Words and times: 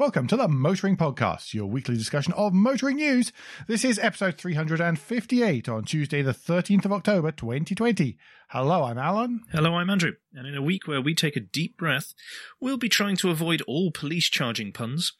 Welcome 0.00 0.28
to 0.28 0.36
the 0.38 0.48
Motoring 0.48 0.96
Podcast, 0.96 1.52
your 1.52 1.66
weekly 1.66 1.94
discussion 1.94 2.32
of 2.32 2.54
motoring 2.54 2.96
news. 2.96 3.32
This 3.66 3.84
is 3.84 3.98
episode 3.98 4.38
358 4.38 5.68
on 5.68 5.84
Tuesday, 5.84 6.22
the 6.22 6.32
13th 6.32 6.86
of 6.86 6.92
October, 6.94 7.30
2020. 7.30 8.16
Hello, 8.48 8.84
I'm 8.84 8.96
Alan. 8.96 9.42
Hello, 9.52 9.74
I'm 9.74 9.90
Andrew. 9.90 10.12
And 10.32 10.46
in 10.46 10.56
a 10.56 10.62
week 10.62 10.88
where 10.88 11.02
we 11.02 11.14
take 11.14 11.36
a 11.36 11.40
deep 11.40 11.76
breath, 11.76 12.14
we'll 12.62 12.78
be 12.78 12.88
trying 12.88 13.16
to 13.16 13.28
avoid 13.28 13.60
all 13.68 13.90
police 13.90 14.30
charging 14.30 14.72
puns. 14.72 15.12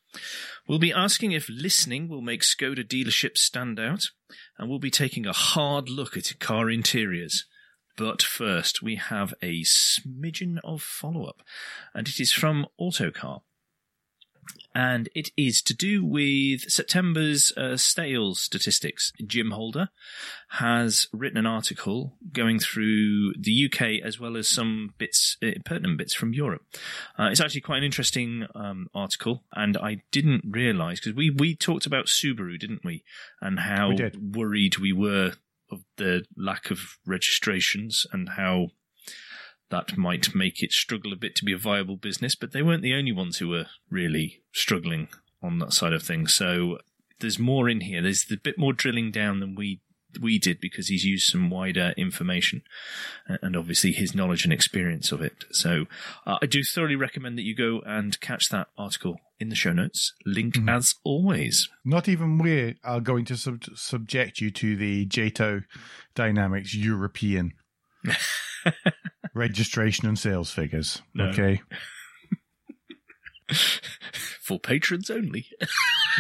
We'll 0.67 0.79
be 0.79 0.95
asking 0.95 1.33
if 1.33 1.51
listening 1.51 2.09
will 2.09 2.23
make 2.23 2.41
Skoda 2.41 2.83
dealerships 2.83 3.37
stand 3.37 3.79
out. 3.79 4.07
And 4.57 4.71
we'll 4.71 4.79
be 4.79 4.91
taking 4.91 5.27
a 5.27 5.35
hard 5.35 5.91
look 5.91 6.17
at 6.17 6.39
car 6.41 6.71
interiors. 6.71 7.45
But 7.99 8.23
first, 8.23 8.83
we 8.83 8.97
have 8.97 9.35
a 9.43 9.61
smidgen 9.61 10.57
of 10.65 10.81
follow 10.81 11.25
up, 11.25 11.43
and 11.93 12.09
it 12.09 12.19
is 12.19 12.33
from 12.33 12.65
Autocar 12.79 13.43
and 14.75 15.09
it 15.15 15.31
is 15.37 15.63
to 15.63 15.75
do 15.75 16.05
with 16.05 16.63
September's 16.71 17.53
uh, 17.57 17.77
Stales 17.77 18.41
statistics. 18.41 19.13
Jim 19.27 19.51
Holder 19.51 19.89
has 20.51 21.09
written 21.13 21.39
an 21.39 21.47
article 21.47 22.17
going 22.33 22.59
through 22.59 23.35
the 23.35 23.67
UK 23.67 24.05
as 24.05 24.21
well 24.21 24.37
as 24.37 24.49
some 24.49 24.95
bits, 24.99 25.37
uh, 25.43 25.51
pertinent 25.65 25.99
bits 25.99 26.15
from 26.15 26.33
Europe. 26.33 26.63
Uh, 27.19 27.25
it's 27.25 27.41
actually 27.41 27.61
quite 27.61 27.79
an 27.79 27.85
interesting 27.85 28.47
um, 28.55 28.87
article, 28.95 29.45
and 29.53 29.77
I 29.77 30.03
didn't 30.13 30.45
realise 30.49 31.01
because 31.01 31.15
we 31.15 31.31
we 31.31 31.57
talked 31.57 31.87
about 31.87 32.07
Subaru, 32.07 32.59
didn't 32.59 32.85
we, 32.85 33.05
and 33.41 33.61
how 33.61 33.91
We 33.91 33.95
worried 34.33 34.79
we 34.79 34.93
were 34.93 35.33
of 35.71 35.85
the 35.97 36.25
lack 36.37 36.71
of 36.71 36.99
registrations 37.07 38.07
and 38.13 38.31
how 38.31 38.69
that 39.71 39.97
might 39.97 40.35
make 40.35 40.63
it 40.63 40.73
struggle 40.73 41.13
a 41.13 41.17
bit 41.17 41.35
to 41.37 41.45
be 41.45 41.53
a 41.53 41.59
viable 41.59 41.97
business, 41.97 42.35
but 42.35 42.53
they 42.53 42.63
weren't 42.63 42.83
the 42.83 42.95
only 42.95 43.13
ones 43.13 43.39
who 43.39 43.49
were 43.49 43.67
really 43.89 44.43
struggling 44.53 45.09
on 45.43 45.59
that 45.61 45.73
side 45.73 45.93
of 45.93 46.03
things. 46.03 46.35
So 46.35 46.79
there's 47.21 47.39
more 47.39 47.69
in 47.69 47.81
here. 47.83 48.03
There's 48.03 48.27
a 48.31 48.37
bit 48.37 48.59
more 48.59 48.73
drilling 48.73 49.11
down 49.11 49.41
than 49.41 49.55
we 49.55 49.81
we 50.21 50.41
did 50.41 50.59
because 50.61 50.89
he's 50.89 51.05
used 51.05 51.31
some 51.31 51.51
wider 51.51 51.95
information 51.97 52.63
and 53.29 53.55
obviously 53.57 53.93
his 53.93 54.13
knowledge 54.13 54.43
and 54.43 54.53
experience 54.53 55.13
of 55.13 55.21
it. 55.23 55.45
So 55.53 55.85
uh, 56.27 56.39
I 56.43 56.47
do 56.47 56.65
thoroughly 56.65 56.97
recommend 56.97 57.39
that 57.39 57.45
you 57.45 57.55
go 57.55 57.81
and 57.87 58.21
catch 58.21 58.49
that 58.49 58.67
article 58.77 59.21
in 59.39 59.51
the 59.51 59.55
show 59.55 59.73
notes. 59.73 60.15
Link 60.27 60.55
Mhm. 60.57 60.69
as 60.69 60.97
always. 61.05 61.69
Not 61.85 62.09
even 62.09 62.39
we 62.39 62.75
are 62.83 62.99
going 63.01 63.25
to 63.27 63.37
sub- 63.37 63.63
subject 63.77 64.41
you 64.41 64.51
to 64.51 64.75
the 64.75 65.07
JATO 65.07 65.63
Dynamics 66.17 66.75
European 66.75 67.53
registration 69.35 70.09
and 70.09 70.19
sales 70.19 70.51
figures. 70.51 71.03
No. 71.15 71.27
Okay. 71.27 71.63
For 74.41 74.59
patrons 74.59 75.11
only. 75.11 75.47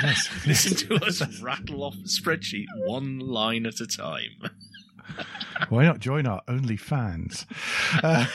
Yes. 0.02 0.28
Listen 0.46 0.98
to 0.98 1.04
us 1.04 1.40
rattle 1.40 1.82
off 1.82 1.94
the 1.94 2.08
spreadsheet 2.08 2.66
one 2.86 3.18
line 3.18 3.66
at 3.66 3.80
a 3.80 3.86
time. 3.86 4.50
Why 5.68 5.84
not 5.84 5.98
join 5.98 6.26
our 6.26 6.42
OnlyFans? 6.48 7.46
Uh, 8.02 8.26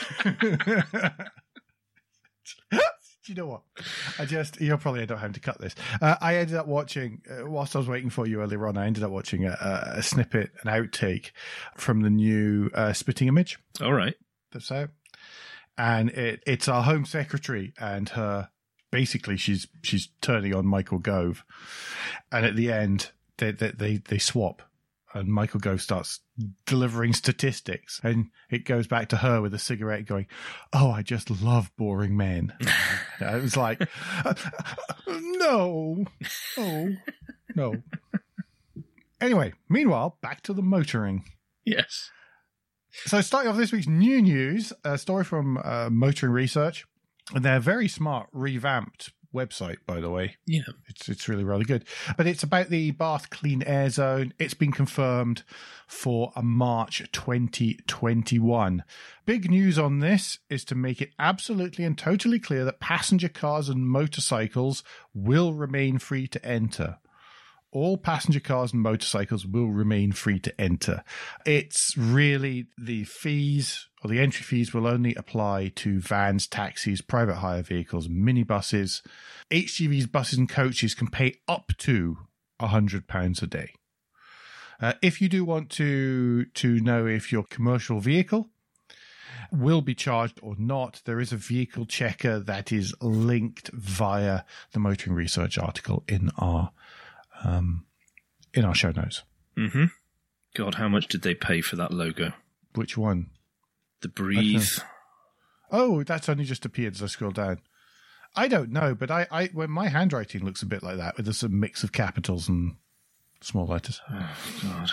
do 2.70 3.32
you 3.32 3.34
know 3.34 3.46
what? 3.46 3.62
I 4.18 4.24
just, 4.24 4.60
you'll 4.60 4.78
probably 4.78 5.00
end 5.00 5.10
up 5.10 5.18
having 5.18 5.34
to 5.34 5.40
cut 5.40 5.60
this. 5.60 5.74
Uh, 6.00 6.14
I 6.20 6.36
ended 6.36 6.56
up 6.56 6.66
watching, 6.66 7.22
uh, 7.28 7.48
whilst 7.48 7.74
I 7.74 7.78
was 7.80 7.88
waiting 7.88 8.10
for 8.10 8.26
you 8.26 8.40
earlier 8.40 8.66
on, 8.68 8.76
I 8.76 8.86
ended 8.86 9.02
up 9.02 9.10
watching 9.10 9.44
a, 9.46 9.50
a, 9.50 9.98
a 9.98 10.02
snippet, 10.02 10.52
an 10.62 10.70
outtake 10.70 11.32
from 11.76 12.02
the 12.02 12.10
new 12.10 12.70
uh, 12.72 12.92
Spitting 12.92 13.26
Image 13.26 13.58
All 13.82 13.92
right. 13.92 14.14
That's 14.56 14.72
out. 14.72 14.90
And 15.78 16.10
it, 16.10 16.42
it's 16.46 16.68
our 16.68 16.82
Home 16.82 17.04
Secretary 17.04 17.74
and 17.78 18.08
her. 18.10 18.48
Basically, 18.90 19.36
she's 19.36 19.66
she's 19.82 20.08
turning 20.22 20.54
on 20.54 20.66
Michael 20.66 20.98
Gove, 20.98 21.44
and 22.32 22.46
at 22.46 22.56
the 22.56 22.72
end, 22.72 23.10
they 23.36 23.50
they 23.50 23.72
they, 23.72 23.96
they 23.96 24.18
swap, 24.18 24.62
and 25.12 25.28
Michael 25.28 25.60
Gove 25.60 25.82
starts 25.82 26.20
delivering 26.64 27.12
statistics, 27.12 28.00
and 28.02 28.30
it 28.48 28.64
goes 28.64 28.86
back 28.86 29.08
to 29.10 29.18
her 29.18 29.42
with 29.42 29.52
a 29.52 29.58
cigarette, 29.58 30.06
going, 30.06 30.26
"Oh, 30.72 30.90
I 30.90 31.02
just 31.02 31.30
love 31.30 31.70
boring 31.76 32.16
men." 32.16 32.54
it 33.20 33.42
was 33.42 33.56
like, 33.56 33.82
uh, 34.24 34.34
no, 35.06 36.04
oh, 36.56 36.88
no. 37.54 37.82
Anyway, 39.20 39.52
meanwhile, 39.68 40.16
back 40.22 40.42
to 40.42 40.54
the 40.54 40.62
motoring. 40.62 41.24
Yes. 41.66 42.10
So, 43.04 43.20
starting 43.20 43.50
off 43.50 43.56
this 43.56 43.72
week's 43.72 43.86
new 43.86 44.22
news, 44.22 44.72
a 44.84 44.98
story 44.98 45.24
from 45.24 45.58
uh, 45.58 45.90
Motoring 45.90 46.32
Research, 46.32 46.86
and 47.34 47.44
their 47.44 47.60
very 47.60 47.88
smart, 47.88 48.28
revamped 48.32 49.10
website, 49.36 49.76
by 49.86 50.00
the 50.00 50.10
way. 50.10 50.36
Yeah. 50.46 50.62
It's 50.88 51.08
it's 51.08 51.28
really 51.28 51.44
really 51.44 51.64
good. 51.64 51.84
But 52.16 52.26
it's 52.26 52.42
about 52.42 52.70
the 52.70 52.90
Bath 52.92 53.30
Clean 53.30 53.62
Air 53.62 53.90
Zone. 53.90 54.32
It's 54.38 54.54
been 54.54 54.72
confirmed 54.72 55.44
for 55.86 56.32
a 56.34 56.42
March 56.42 57.02
2021. 57.12 58.82
Big 59.24 59.50
news 59.50 59.78
on 59.78 60.00
this 60.00 60.38
is 60.48 60.64
to 60.64 60.74
make 60.74 61.00
it 61.00 61.12
absolutely 61.18 61.84
and 61.84 61.96
totally 61.96 62.40
clear 62.40 62.64
that 62.64 62.80
passenger 62.80 63.28
cars 63.28 63.68
and 63.68 63.88
motorcycles 63.88 64.82
will 65.14 65.52
remain 65.52 65.98
free 65.98 66.26
to 66.28 66.44
enter. 66.44 66.98
All 67.76 67.98
passenger 67.98 68.40
cars 68.40 68.72
and 68.72 68.80
motorcycles 68.80 69.44
will 69.44 69.66
remain 69.66 70.12
free 70.12 70.38
to 70.38 70.58
enter. 70.58 71.04
It's 71.44 71.94
really 71.94 72.68
the 72.78 73.04
fees 73.04 73.88
or 74.02 74.08
the 74.08 74.18
entry 74.18 74.44
fees 74.44 74.72
will 74.72 74.86
only 74.86 75.14
apply 75.14 75.72
to 75.76 76.00
vans, 76.00 76.46
taxis, 76.46 77.02
private 77.02 77.34
hire 77.34 77.62
vehicles, 77.62 78.08
minibuses. 78.08 79.02
HGVs, 79.50 80.10
buses, 80.10 80.38
and 80.38 80.48
coaches 80.48 80.94
can 80.94 81.08
pay 81.08 81.34
up 81.46 81.72
to 81.76 82.16
£100 82.62 83.42
a 83.42 83.46
day. 83.46 83.74
Uh, 84.80 84.94
if 85.02 85.20
you 85.20 85.28
do 85.28 85.44
want 85.44 85.68
to 85.72 86.46
to 86.46 86.80
know 86.80 87.04
if 87.04 87.30
your 87.30 87.42
commercial 87.42 88.00
vehicle 88.00 88.48
will 89.52 89.82
be 89.82 89.94
charged 89.94 90.40
or 90.42 90.56
not, 90.58 91.02
there 91.04 91.20
is 91.20 91.30
a 91.30 91.36
vehicle 91.36 91.84
checker 91.84 92.38
that 92.38 92.72
is 92.72 92.94
linked 93.02 93.68
via 93.74 94.44
the 94.72 94.80
motoring 94.80 95.14
research 95.14 95.58
article 95.58 96.04
in 96.08 96.30
our 96.38 96.70
um, 97.44 97.86
in 98.54 98.64
our 98.64 98.74
show 98.74 98.90
notes. 98.90 99.22
Mm-hmm. 99.56 99.86
God, 100.54 100.76
how 100.76 100.88
much 100.88 101.08
did 101.08 101.22
they 101.22 101.34
pay 101.34 101.60
for 101.60 101.76
that 101.76 101.92
logo? 101.92 102.32
Which 102.74 102.96
one? 102.96 103.30
The 104.00 104.08
breathe. 104.08 104.68
Oh, 105.70 106.02
that's 106.02 106.28
only 106.28 106.44
just 106.44 106.64
appeared 106.64 106.94
as 106.94 107.02
I 107.02 107.06
scroll 107.06 107.30
down. 107.30 107.60
I 108.34 108.48
don't 108.48 108.70
know, 108.70 108.94
but 108.94 109.10
I, 109.10 109.26
I 109.30 109.46
when 109.52 109.70
my 109.70 109.88
handwriting 109.88 110.44
looks 110.44 110.62
a 110.62 110.66
bit 110.66 110.82
like 110.82 110.98
that 110.98 111.16
with 111.16 111.28
a 111.28 111.48
mix 111.48 111.82
of 111.82 111.92
capitals 111.92 112.48
and 112.48 112.76
small 113.40 113.66
letters. 113.66 114.00
Oh, 114.10 114.36
God. 114.62 114.90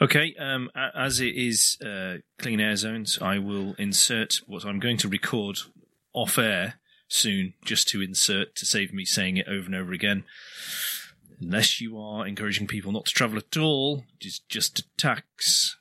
Okay, 0.00 0.34
um, 0.38 0.70
as 0.94 1.20
it 1.20 1.34
is 1.36 1.78
uh, 1.84 2.16
clean 2.38 2.60
air 2.60 2.76
zones, 2.76 3.18
I 3.20 3.38
will 3.38 3.74
insert 3.78 4.40
what 4.46 4.64
I'm 4.64 4.78
going 4.78 4.96
to 4.98 5.08
record 5.08 5.58
off 6.12 6.38
air 6.38 6.74
soon, 7.08 7.54
just 7.64 7.88
to 7.88 8.02
insert 8.02 8.56
to 8.56 8.66
save 8.66 8.92
me 8.92 9.04
saying 9.04 9.36
it 9.36 9.48
over 9.48 9.66
and 9.66 9.74
over 9.74 9.92
again. 9.92 10.24
Unless 11.40 11.80
you 11.80 11.98
are 11.98 12.26
encouraging 12.26 12.66
people 12.66 12.92
not 12.92 13.06
to 13.06 13.12
travel 13.12 13.38
at 13.38 13.56
all, 13.56 14.04
it 14.20 14.26
is 14.26 14.40
just 14.48 14.78
a 14.78 14.84
tax. 14.96 15.76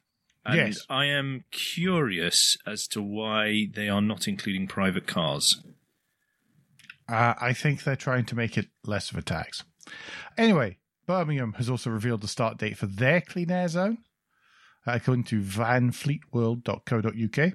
And 0.45 0.57
Yes. 0.57 0.85
I 0.89 1.05
am 1.05 1.45
curious 1.51 2.57
as 2.65 2.87
to 2.89 3.01
why 3.01 3.67
they 3.73 3.87
are 3.87 4.01
not 4.01 4.27
including 4.27 4.67
private 4.67 5.07
cars. 5.07 5.61
Uh, 7.07 7.33
I 7.39 7.53
think 7.53 7.83
they're 7.83 7.95
trying 7.95 8.25
to 8.25 8.35
make 8.35 8.57
it 8.57 8.67
less 8.83 9.11
of 9.11 9.17
a 9.17 9.21
tax. 9.21 9.63
Anyway, 10.37 10.79
Birmingham 11.05 11.53
has 11.53 11.69
also 11.69 11.89
revealed 11.89 12.21
the 12.21 12.27
start 12.27 12.57
date 12.57 12.77
for 12.77 12.87
their 12.87 13.21
clean 13.21 13.51
air 13.51 13.67
zone, 13.67 13.99
according 14.85 15.25
to 15.25 15.41
vanfleetworld.co.uk. 15.41 17.53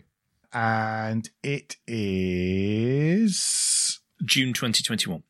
And 0.53 1.31
it 1.43 1.77
is. 1.87 4.01
June 4.25 4.53
2021. 4.53 5.23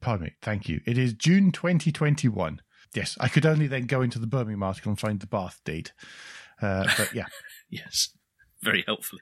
Pardon 0.00 0.26
me, 0.26 0.32
thank 0.42 0.68
you. 0.68 0.80
It 0.86 0.96
is 0.98 1.12
June 1.12 1.52
2021. 1.52 2.60
Yes, 2.94 3.16
I 3.20 3.28
could 3.28 3.44
only 3.44 3.66
then 3.66 3.86
go 3.86 4.00
into 4.00 4.18
the 4.18 4.26
Birmingham 4.26 4.62
article 4.62 4.90
and 4.90 4.98
find 4.98 5.20
the 5.20 5.26
Bath 5.26 5.60
date. 5.64 5.92
Uh, 6.62 6.88
but 6.96 7.14
yeah, 7.14 7.26
Yes, 7.68 8.10
very 8.62 8.82
helpfully. 8.86 9.20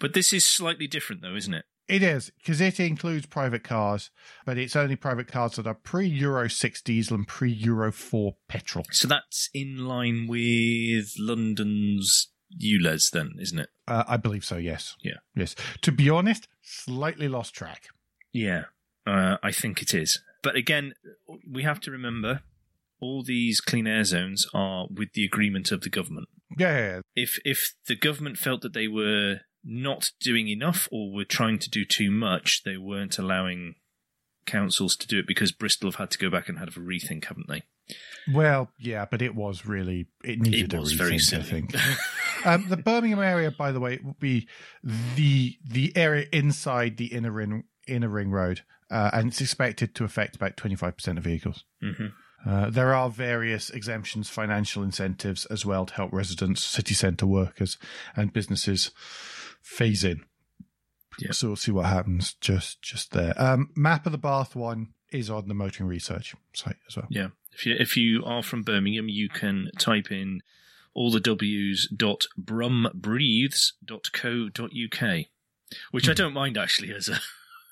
But 0.00 0.14
this 0.14 0.32
is 0.32 0.44
slightly 0.44 0.86
different, 0.86 1.22
though, 1.22 1.36
isn't 1.36 1.54
it? 1.54 1.64
it 1.88 2.02
is 2.02 2.30
because 2.38 2.60
it 2.60 2.78
includes 2.78 3.26
private 3.26 3.64
cars, 3.64 4.10
but 4.44 4.58
it's 4.58 4.76
only 4.76 4.94
private 4.96 5.26
cars 5.26 5.56
that 5.56 5.66
are 5.66 5.74
pre 5.74 6.06
Euro 6.06 6.48
6 6.48 6.82
diesel 6.82 7.16
and 7.16 7.26
pre 7.26 7.50
Euro 7.50 7.90
4 7.90 8.36
petrol. 8.48 8.84
So 8.90 9.08
that's 9.08 9.48
in 9.54 9.86
line 9.86 10.26
with 10.28 11.14
London's 11.18 12.28
ULEZ, 12.62 13.10
then, 13.10 13.32
isn't 13.40 13.58
it? 13.58 13.68
Uh, 13.86 14.04
I 14.06 14.16
believe 14.18 14.44
so, 14.44 14.56
yes. 14.56 14.96
Yeah. 15.02 15.18
Yes. 15.34 15.54
To 15.82 15.92
be 15.92 16.10
honest, 16.10 16.46
slightly 16.62 17.28
lost 17.28 17.54
track. 17.54 17.88
Yeah, 18.32 18.64
uh, 19.08 19.38
I 19.42 19.52
think 19.52 19.82
it 19.82 19.94
is. 19.94 20.20
But 20.42 20.56
again, 20.56 20.94
we 21.50 21.62
have 21.62 21.80
to 21.80 21.90
remember 21.90 22.42
all 23.00 23.22
these 23.22 23.60
clean 23.60 23.86
air 23.86 24.04
zones 24.04 24.46
are 24.52 24.86
with 24.90 25.12
the 25.12 25.24
agreement 25.24 25.72
of 25.72 25.82
the 25.82 25.90
government. 25.90 26.28
Yeah, 26.56 26.76
yeah, 26.76 26.86
yeah. 26.86 27.00
If 27.14 27.38
if 27.44 27.74
the 27.86 27.96
government 27.96 28.38
felt 28.38 28.62
that 28.62 28.72
they 28.72 28.88
were 28.88 29.40
not 29.64 30.10
doing 30.20 30.48
enough 30.48 30.88
or 30.90 31.12
were 31.12 31.24
trying 31.24 31.58
to 31.60 31.70
do 31.70 31.84
too 31.84 32.10
much, 32.10 32.62
they 32.64 32.76
weren't 32.76 33.18
allowing 33.18 33.74
councils 34.46 34.96
to 34.96 35.06
do 35.06 35.18
it 35.18 35.26
because 35.26 35.52
Bristol 35.52 35.90
have 35.90 35.98
had 35.98 36.10
to 36.12 36.18
go 36.18 36.30
back 36.30 36.48
and 36.48 36.58
have 36.58 36.76
a 36.76 36.80
rethink, 36.80 37.26
haven't 37.26 37.48
they? 37.48 37.62
Well, 38.32 38.70
yeah, 38.78 39.06
but 39.10 39.22
it 39.22 39.34
was 39.34 39.66
really 39.66 40.06
it 40.24 40.40
needed 40.40 40.74
It 40.74 40.80
was 40.80 40.92
a 40.92 40.96
rethink, 40.96 41.30
very 41.30 41.40
I 41.40 41.44
think. 41.44 41.74
um, 42.46 42.66
the 42.68 42.76
Birmingham 42.76 43.20
area, 43.20 43.50
by 43.50 43.72
the 43.72 43.80
way, 43.80 43.98
would 44.02 44.18
be 44.18 44.48
the 45.16 45.56
the 45.64 45.96
area 45.96 46.26
inside 46.32 46.96
the 46.96 47.06
inner 47.06 47.30
ring 47.30 47.64
inner 47.88 48.08
ring 48.08 48.30
road, 48.30 48.62
uh, 48.90 49.10
and 49.12 49.28
it's 49.28 49.40
expected 49.40 49.94
to 49.96 50.04
affect 50.04 50.36
about 50.36 50.56
twenty 50.56 50.76
five 50.76 50.96
percent 50.96 51.18
of 51.18 51.24
vehicles. 51.24 51.64
hmm 51.80 52.06
Uh, 52.46 52.70
there 52.70 52.94
are 52.94 53.10
various 53.10 53.68
exemptions, 53.70 54.30
financial 54.30 54.84
incentives 54.84 55.44
as 55.46 55.66
well 55.66 55.84
to 55.86 55.94
help 55.94 56.12
residents, 56.12 56.62
city 56.64 56.94
centre 56.94 57.26
workers, 57.26 57.76
and 58.14 58.32
businesses 58.32 58.92
phase 59.60 60.04
in. 60.04 60.24
Yeah. 61.18 61.32
So 61.32 61.48
we'll 61.48 61.56
see 61.56 61.72
what 61.72 61.86
happens 61.86 62.34
just 62.34 62.80
just 62.80 63.10
there. 63.12 63.34
Um, 63.36 63.70
map 63.74 64.06
of 64.06 64.12
the 64.12 64.18
Bath 64.18 64.54
one 64.54 64.94
is 65.10 65.28
on 65.30 65.48
the 65.48 65.54
motoring 65.54 65.88
research 65.88 66.36
site 66.52 66.76
as 66.86 66.96
well. 66.96 67.08
Yeah. 67.10 67.28
If 67.52 67.66
you 67.66 67.74
if 67.76 67.96
you 67.96 68.22
are 68.24 68.42
from 68.44 68.62
Birmingham, 68.62 69.08
you 69.08 69.28
can 69.28 69.70
type 69.78 70.12
in 70.12 70.42
all 70.94 71.10
the 71.10 71.18
W's 71.20 71.88
dot 71.88 72.28
brumbreathes.co.uk, 72.40 75.24
which 75.90 76.08
I 76.08 76.14
don't 76.14 76.34
mind 76.34 76.56
actually 76.58 76.94
as 76.94 77.08
a. 77.08 77.18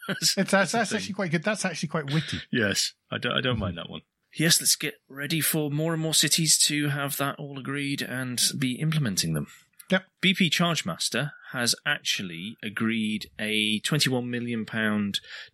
as- 0.09 0.35
It's, 0.37 0.51
that's 0.51 0.73
that's 0.73 0.93
actually 0.93 1.15
quite 1.15 1.31
good. 1.31 1.43
That's 1.43 1.65
actually 1.65 1.89
quite 1.89 2.13
witty. 2.13 2.41
Yes, 2.51 2.93
I 3.11 3.19
don't, 3.19 3.33
I 3.33 3.41
don't 3.41 3.59
mind 3.59 3.79
that 3.79 3.91
one. 3.91 4.03
Yes, 4.35 4.61
let's 4.61 4.77
get 4.77 4.95
ready 5.09 5.41
for 5.41 5.71
more 5.71 5.95
and 5.95 6.03
more 6.03 6.13
cities 6.15 6.59
to 6.67 6.89
have 6.89 7.17
that 7.17 7.37
all 7.39 7.59
agreed 7.59 8.03
and 8.03 8.41
be 8.59 8.73
implementing 8.73 9.33
them. 9.33 9.47
Yep. 9.91 10.05
BP 10.23 10.51
Chargemaster 10.51 11.31
has 11.53 11.75
actually 11.87 12.57
agreed 12.63 13.31
a 13.39 13.81
£21 13.83 14.27
million 14.27 14.67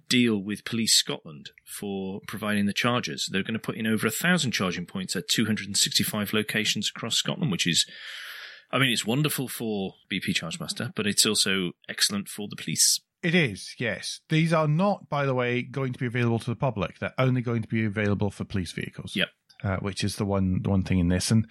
deal 0.09 0.39
with 0.43 0.65
Police 0.65 0.97
Scotland 0.97 1.51
for 1.65 2.21
providing 2.27 2.65
the 2.67 2.73
chargers. 2.73 3.29
They're 3.31 3.43
going 3.43 3.53
to 3.55 3.61
put 3.61 3.77
in 3.77 3.87
over 3.87 4.07
a 4.07 4.11
thousand 4.11 4.53
charging 4.53 4.87
points 4.87 5.15
at 5.15 5.29
265 5.29 6.33
locations 6.33 6.91
across 6.91 7.17
Scotland, 7.17 7.53
which 7.53 7.67
is, 7.67 7.87
I 8.73 8.79
mean, 8.79 8.91
it's 8.91 9.07
wonderful 9.07 9.49
for 9.49 9.95
BP 10.11 10.31
Chargemaster, 10.35 10.93
but 10.97 11.07
it's 11.07 11.27
also 11.27 11.73
excellent 11.89 12.29
for 12.29 12.49
the 12.49 12.57
police. 12.57 13.01
It 13.23 13.35
is, 13.35 13.75
yes. 13.79 14.21
These 14.29 14.53
are 14.53 14.67
not, 14.67 15.09
by 15.09 15.27
the 15.27 15.35
way, 15.35 15.63
going 15.63 15.93
to 15.93 15.99
be 15.99 16.07
available 16.07 16.41
to 16.41 16.51
the 16.51 16.57
public. 16.57 16.99
They're 16.99 17.15
only 17.19 17.41
going 17.41 17.63
to 17.63 17.69
be 17.69 17.85
available 17.85 18.31
for 18.31 18.45
police 18.45 18.73
vehicles. 18.73 19.15
Yep. 19.15 19.29
Uh, 19.63 19.77
which 19.77 20.03
is 20.03 20.17
the 20.17 20.25
one 20.25 20.61
the 20.63 20.71
one 20.71 20.83
thing 20.83 20.99
in 20.99 21.07
this. 21.07 21.31
And 21.31 21.47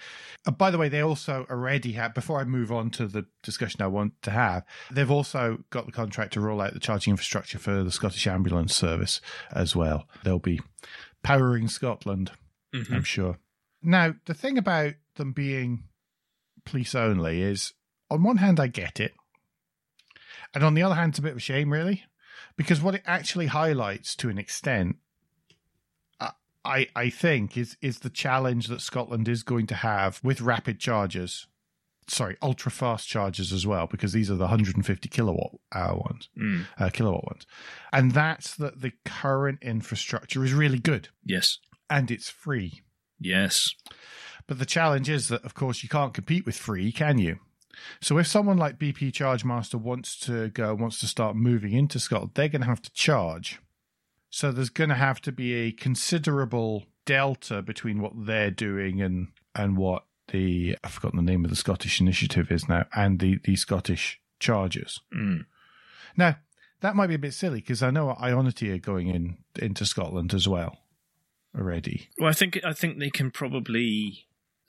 uh, 0.45 0.51
by 0.51 0.69
the 0.69 0.77
way, 0.77 0.89
they 0.89 0.99
also 0.99 1.45
already 1.49 1.93
have. 1.93 2.13
Before 2.13 2.41
I 2.41 2.43
move 2.43 2.69
on 2.69 2.89
to 2.91 3.07
the 3.07 3.25
discussion 3.41 3.81
I 3.81 3.87
want 3.87 4.21
to 4.23 4.31
have, 4.31 4.65
they've 4.91 5.09
also 5.09 5.59
got 5.69 5.85
the 5.85 5.93
contract 5.93 6.33
to 6.33 6.41
roll 6.41 6.59
out 6.59 6.73
the 6.73 6.81
charging 6.81 7.11
infrastructure 7.11 7.57
for 7.57 7.85
the 7.85 7.91
Scottish 7.91 8.27
Ambulance 8.27 8.75
Service 8.75 9.21
as 9.53 9.77
well. 9.77 10.09
They'll 10.25 10.39
be 10.39 10.59
powering 11.23 11.69
Scotland 11.69 12.31
Mm-hmm. 12.73 12.93
I'm 12.93 13.03
sure. 13.03 13.37
Now, 13.83 14.15
the 14.25 14.33
thing 14.33 14.57
about 14.57 14.93
them 15.15 15.33
being 15.33 15.83
police 16.65 16.95
only 16.95 17.41
is, 17.41 17.73
on 18.09 18.23
one 18.23 18.37
hand, 18.37 18.59
I 18.59 18.67
get 18.67 18.99
it. 18.99 19.13
And 20.53 20.63
on 20.63 20.73
the 20.73 20.83
other 20.83 20.95
hand, 20.95 21.11
it's 21.11 21.19
a 21.19 21.23
bit 21.23 21.31
of 21.31 21.37
a 21.37 21.41
shame, 21.41 21.71
really, 21.71 22.03
because 22.57 22.81
what 22.81 22.95
it 22.95 23.03
actually 23.05 23.47
highlights 23.47 24.15
to 24.17 24.29
an 24.29 24.37
extent, 24.37 24.97
uh, 26.19 26.31
I, 26.65 26.87
I 26.95 27.09
think, 27.09 27.57
is, 27.57 27.77
is 27.81 27.99
the 27.99 28.09
challenge 28.09 28.67
that 28.67 28.81
Scotland 28.81 29.27
is 29.27 29.43
going 29.43 29.67
to 29.67 29.75
have 29.75 30.19
with 30.23 30.41
rapid 30.41 30.79
chargers. 30.79 31.47
Sorry, 32.07 32.35
ultra 32.41 32.71
fast 32.71 33.07
chargers 33.07 33.53
as 33.53 33.65
well, 33.65 33.87
because 33.87 34.11
these 34.11 34.29
are 34.29 34.35
the 34.35 34.41
150 34.45 35.07
kilowatt 35.07 35.51
hour 35.73 35.95
ones, 35.97 36.29
Mm. 36.37 36.65
uh, 36.77 36.89
kilowatt 36.89 37.25
ones. 37.25 37.45
And 37.93 38.11
that's 38.11 38.53
that 38.55 38.81
the 38.81 38.91
current 39.05 39.59
infrastructure 39.61 40.43
is 40.43 40.53
really 40.53 40.79
good 40.79 41.09
Yes. 41.23 41.59
and 41.89 42.11
it's 42.11 42.29
free. 42.29 42.81
Yes. 43.19 43.73
But 44.47 44.59
the 44.59 44.65
challenge 44.65 45.07
is 45.09 45.29
that, 45.29 45.45
of 45.45 45.53
course, 45.53 45.83
you 45.83 45.87
can't 45.89 46.13
compete 46.13 46.45
with 46.45 46.57
free, 46.57 46.91
can 46.91 47.19
you? 47.19 47.37
So 47.99 48.17
if 48.17 48.27
someone 48.27 48.57
like 48.57 48.79
BP 48.79 49.11
Chargemaster 49.11 49.75
wants 49.75 50.19
to 50.21 50.49
go, 50.49 50.73
wants 50.75 50.99
to 50.99 51.07
start 51.07 51.35
moving 51.35 51.73
into 51.73 51.99
Scotland, 51.99 52.31
they're 52.33 52.49
going 52.49 52.61
to 52.61 52.67
have 52.67 52.81
to 52.81 52.91
charge. 52.91 53.59
So 54.29 54.51
there's 54.51 54.69
going 54.69 54.89
to 54.89 54.95
have 54.95 55.21
to 55.21 55.31
be 55.31 55.53
a 55.53 55.71
considerable 55.71 56.85
delta 57.05 57.61
between 57.61 58.01
what 58.01 58.13
they're 58.15 58.51
doing 58.51 59.01
and 59.01 59.27
and 59.55 59.75
what 59.77 60.05
the 60.29 60.77
I've 60.83 60.91
forgotten 60.91 61.17
the 61.17 61.31
name 61.31 61.43
of 61.43 61.49
the 61.49 61.55
Scottish 61.55 61.99
initiative 61.99 62.51
is 62.51 62.69
now, 62.69 62.85
and 62.95 63.19
the 63.19 63.39
the 63.43 63.55
Scottish 63.55 64.19
chargers. 64.39 65.01
Mm. 65.13 65.45
Now 66.15 66.37
that 66.81 66.95
might 66.95 67.07
be 67.07 67.15
a 67.15 67.19
bit 67.19 67.33
silly 67.33 67.59
because 67.59 67.83
I 67.83 67.91
know 67.91 68.15
Ionity 68.19 68.73
are 68.73 68.79
going 68.79 69.07
in 69.07 69.37
into 69.59 69.85
Scotland 69.85 70.33
as 70.33 70.47
well 70.47 70.77
already. 71.57 72.09
Well, 72.17 72.29
I 72.29 72.33
think 72.33 72.59
I 72.63 72.73
think 72.73 72.99
they 72.99 73.09
can 73.09 73.31
probably, 73.31 74.27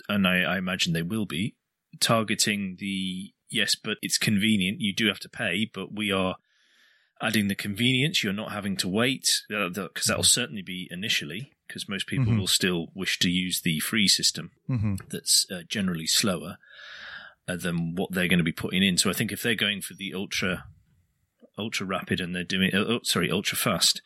and 0.09 0.27
I, 0.27 0.43
I 0.43 0.59
imagine 0.59 0.93
they 0.93 1.03
will 1.03 1.27
be 1.27 1.55
targeting 2.01 2.77
the 2.79 3.33
yes, 3.51 3.75
but 3.75 3.99
it's 4.03 4.19
convenient. 4.19 4.81
You 4.81 4.95
do 4.95 5.07
have 5.09 5.21
to 5.21 5.29
pay, 5.29 5.71
but 5.73 5.93
we 5.95 6.11
are 6.13 6.37
adding 7.21 7.49
the 7.49 7.55
convenience. 7.55 8.25
You're 8.25 8.33
not 8.33 8.53
having 8.53 8.77
to 8.79 8.89
wait 8.89 9.29
because 9.49 10.07
that'll 10.07 10.25
certainly 10.25 10.63
be 10.63 10.89
initially 10.91 11.53
because 11.69 11.89
most 11.89 12.07
people 12.07 12.33
Mhm. 12.33 12.39
will 12.39 12.47
still 12.47 12.89
wish 12.95 13.19
to 13.21 13.31
use 13.31 13.61
the 13.63 13.79
free 13.81 14.09
system 14.09 14.51
hmm 14.67 14.97
that's 15.09 15.47
uh, 15.51 15.63
generally 15.69 16.07
slower 16.07 16.59
uh, 17.49 17.57
than 17.57 17.95
what 17.95 18.13
they're 18.13 18.29
going 18.29 18.39
to 18.39 18.45
be 18.45 18.53
putting 18.53 18.83
in. 18.83 18.97
So 18.99 19.09
I 19.11 19.13
think 19.15 19.33
if 19.33 19.43
they're 19.43 19.55
going 19.55 19.81
for 19.83 19.95
the 19.95 20.13
ultra 20.15 20.65
ultra 21.59 21.85
rapid 21.87 22.21
and 22.21 22.35
they're 22.35 22.45
doing 22.45 22.75
uh, 22.75 22.79
oh, 22.89 23.01
sorry 23.03 23.31
ultra 23.31 23.57
fast 23.59 24.01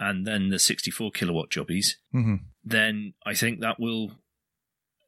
and 0.00 0.26
then 0.26 0.48
the 0.48 0.58
64 0.58 1.10
kilowatt 1.10 1.50
jobbies 1.50 1.98
hmm 2.10 2.36
then 2.64 3.12
I 3.24 3.34
think 3.34 3.60
that 3.60 3.78
will 3.78 4.12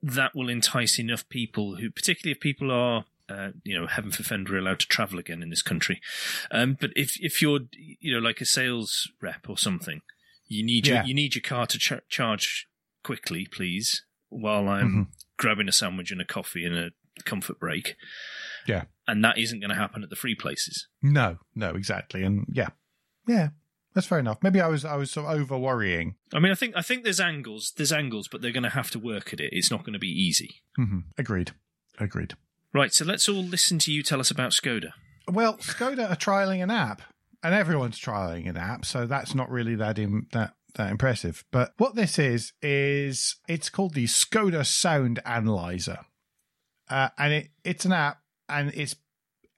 that 0.03 0.35
will 0.35 0.49
entice 0.49 0.99
enough 0.99 1.29
people 1.29 1.77
who, 1.77 1.91
particularly 1.91 2.33
if 2.33 2.41
people 2.41 2.71
are, 2.71 3.05
uh, 3.29 3.51
you 3.65 3.79
know, 3.79 3.87
heaven 3.87 4.11
forfend, 4.11 4.49
we're 4.49 4.59
allowed 4.59 4.81
to 4.81 4.87
travel 4.87 5.19
again 5.19 5.43
in 5.43 5.51
this 5.51 5.63
country. 5.63 6.01
Um, 6.51 6.77
but 6.81 6.91
if 6.97 7.17
if 7.21 7.43
you're, 7.43 7.61
you 7.77 8.15
know, 8.15 8.21
like 8.21 8.41
a 8.41 8.47
sales 8.47 9.11
rep 9.21 9.49
or 9.49 9.59
something, 9.59 10.01
you 10.47 10.65
need 10.65 10.87
Yeah. 10.87 10.97
your 10.97 11.05
you 11.05 11.15
need 11.15 11.35
your 11.35 11.43
car 11.43 11.67
to 11.67 11.79
ch- 11.79 12.09
charge 12.09 12.67
quickly, 13.03 13.47
please, 13.47 14.05
while 14.29 14.69
I'm 14.69 14.87
Mm-hmm. 14.89 15.03
grabbing 15.37 15.69
a 15.69 15.73
sandwich 15.73 16.11
and 16.11 16.21
a 16.21 16.25
coffee 16.25 16.65
and 16.65 16.77
a 16.77 16.91
comfort 17.25 17.59
break. 17.59 17.97
Yeah. 18.67 18.85
and 19.07 19.25
that 19.25 19.39
isn't 19.39 19.61
going 19.61 19.71
to 19.71 19.75
happen 19.77 20.03
at 20.03 20.11
the 20.11 20.17
free 20.17 20.35
places. 20.35 20.87
No, 21.03 21.39
no, 21.55 21.71
exactly. 21.71 22.23
And 22.23 22.45
yeah, 22.53 22.69
yeah, 23.27 23.49
that's 23.99 24.07
fair 24.07 24.21
enough. 24.21 24.39
Maybe 24.45 24.61
I 24.61 24.69
was 24.69 24.85
I 24.85 24.95
was 24.95 25.11
sort 25.11 25.27
of 25.27 25.41
over 25.41 25.59
worrying. 25.59 26.15
I 26.33 26.39
mean, 26.39 26.53
I 26.53 26.55
think 26.55 26.77
I 26.77 26.83
think 26.83 27.03
there's 27.03 27.19
angles, 27.19 27.73
there's 27.77 27.91
angles, 27.91 28.29
but 28.29 28.41
they're 28.41 28.53
going 28.53 28.63
to 28.63 28.69
have 28.69 28.93
to 28.93 28.99
work 29.01 29.33
at 29.33 29.41
it. 29.41 29.51
It's 29.53 29.73
not 29.73 29.81
going 29.81 29.95
to 29.95 29.99
be 29.99 30.07
easy. 30.07 30.63
hmm 30.77 31.01
Agreed. 31.19 31.51
Agreed. 31.99 32.35
Right, 32.73 32.95
so 32.95 33.05
let's 33.05 33.29
all 33.29 33.43
listen 33.43 33.81
to 33.81 33.93
you 33.93 34.05
tell 34.05 34.21
us 34.21 34.31
about 34.31 34.53
Skoda. 34.53 34.93
Well, 35.27 35.57
Skoda 35.57 36.09
are 36.13 36.15
trialing 36.17 36.63
an 36.63 36.71
app, 36.71 37.03
and 37.43 37.53
everyone's 37.53 37.99
trialing 37.99 38.49
an 38.49 38.57
app, 38.57 38.85
so 38.85 39.05
that's 39.05 39.35
not 39.35 39.51
really 39.51 39.75
that 39.75 39.99
Im- 39.99 40.29
that 40.31 40.55
that 40.77 40.93
impressive. 40.93 41.45
But 41.51 41.73
what 41.79 41.97
this 41.97 42.21
is 42.21 42.53
is 42.63 43.35
it's 43.49 43.69
called 43.69 43.95
the 43.95 44.05
Skoda 44.05 44.65
Sound 44.65 45.19
Analyzer, 45.27 45.99
uh, 46.89 47.09
and 47.19 47.33
it 47.33 47.49
it's 47.65 47.85
an 47.85 47.93
app, 47.93 48.21
and 48.49 48.71
it's 48.75 48.95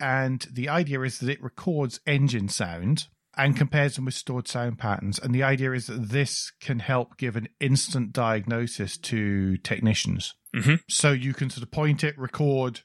and 0.00 0.46
the 0.50 0.70
idea 0.70 1.02
is 1.02 1.18
that 1.18 1.28
it 1.28 1.42
records 1.42 2.00
engine 2.06 2.48
sound 2.48 3.08
and 3.40 3.56
compares 3.56 3.96
them 3.96 4.04
with 4.04 4.12
stored 4.12 4.46
sound 4.46 4.78
patterns. 4.78 5.18
And 5.18 5.34
the 5.34 5.42
idea 5.42 5.72
is 5.72 5.86
that 5.86 6.10
this 6.10 6.52
can 6.60 6.78
help 6.78 7.16
give 7.16 7.36
an 7.36 7.48
instant 7.58 8.12
diagnosis 8.12 8.98
to 8.98 9.56
technicians. 9.56 10.34
Mhm. 10.54 10.80
So 10.90 11.12
you 11.12 11.32
can 11.32 11.48
sort 11.48 11.62
of 11.62 11.70
point 11.70 12.04
it, 12.04 12.18
record 12.18 12.82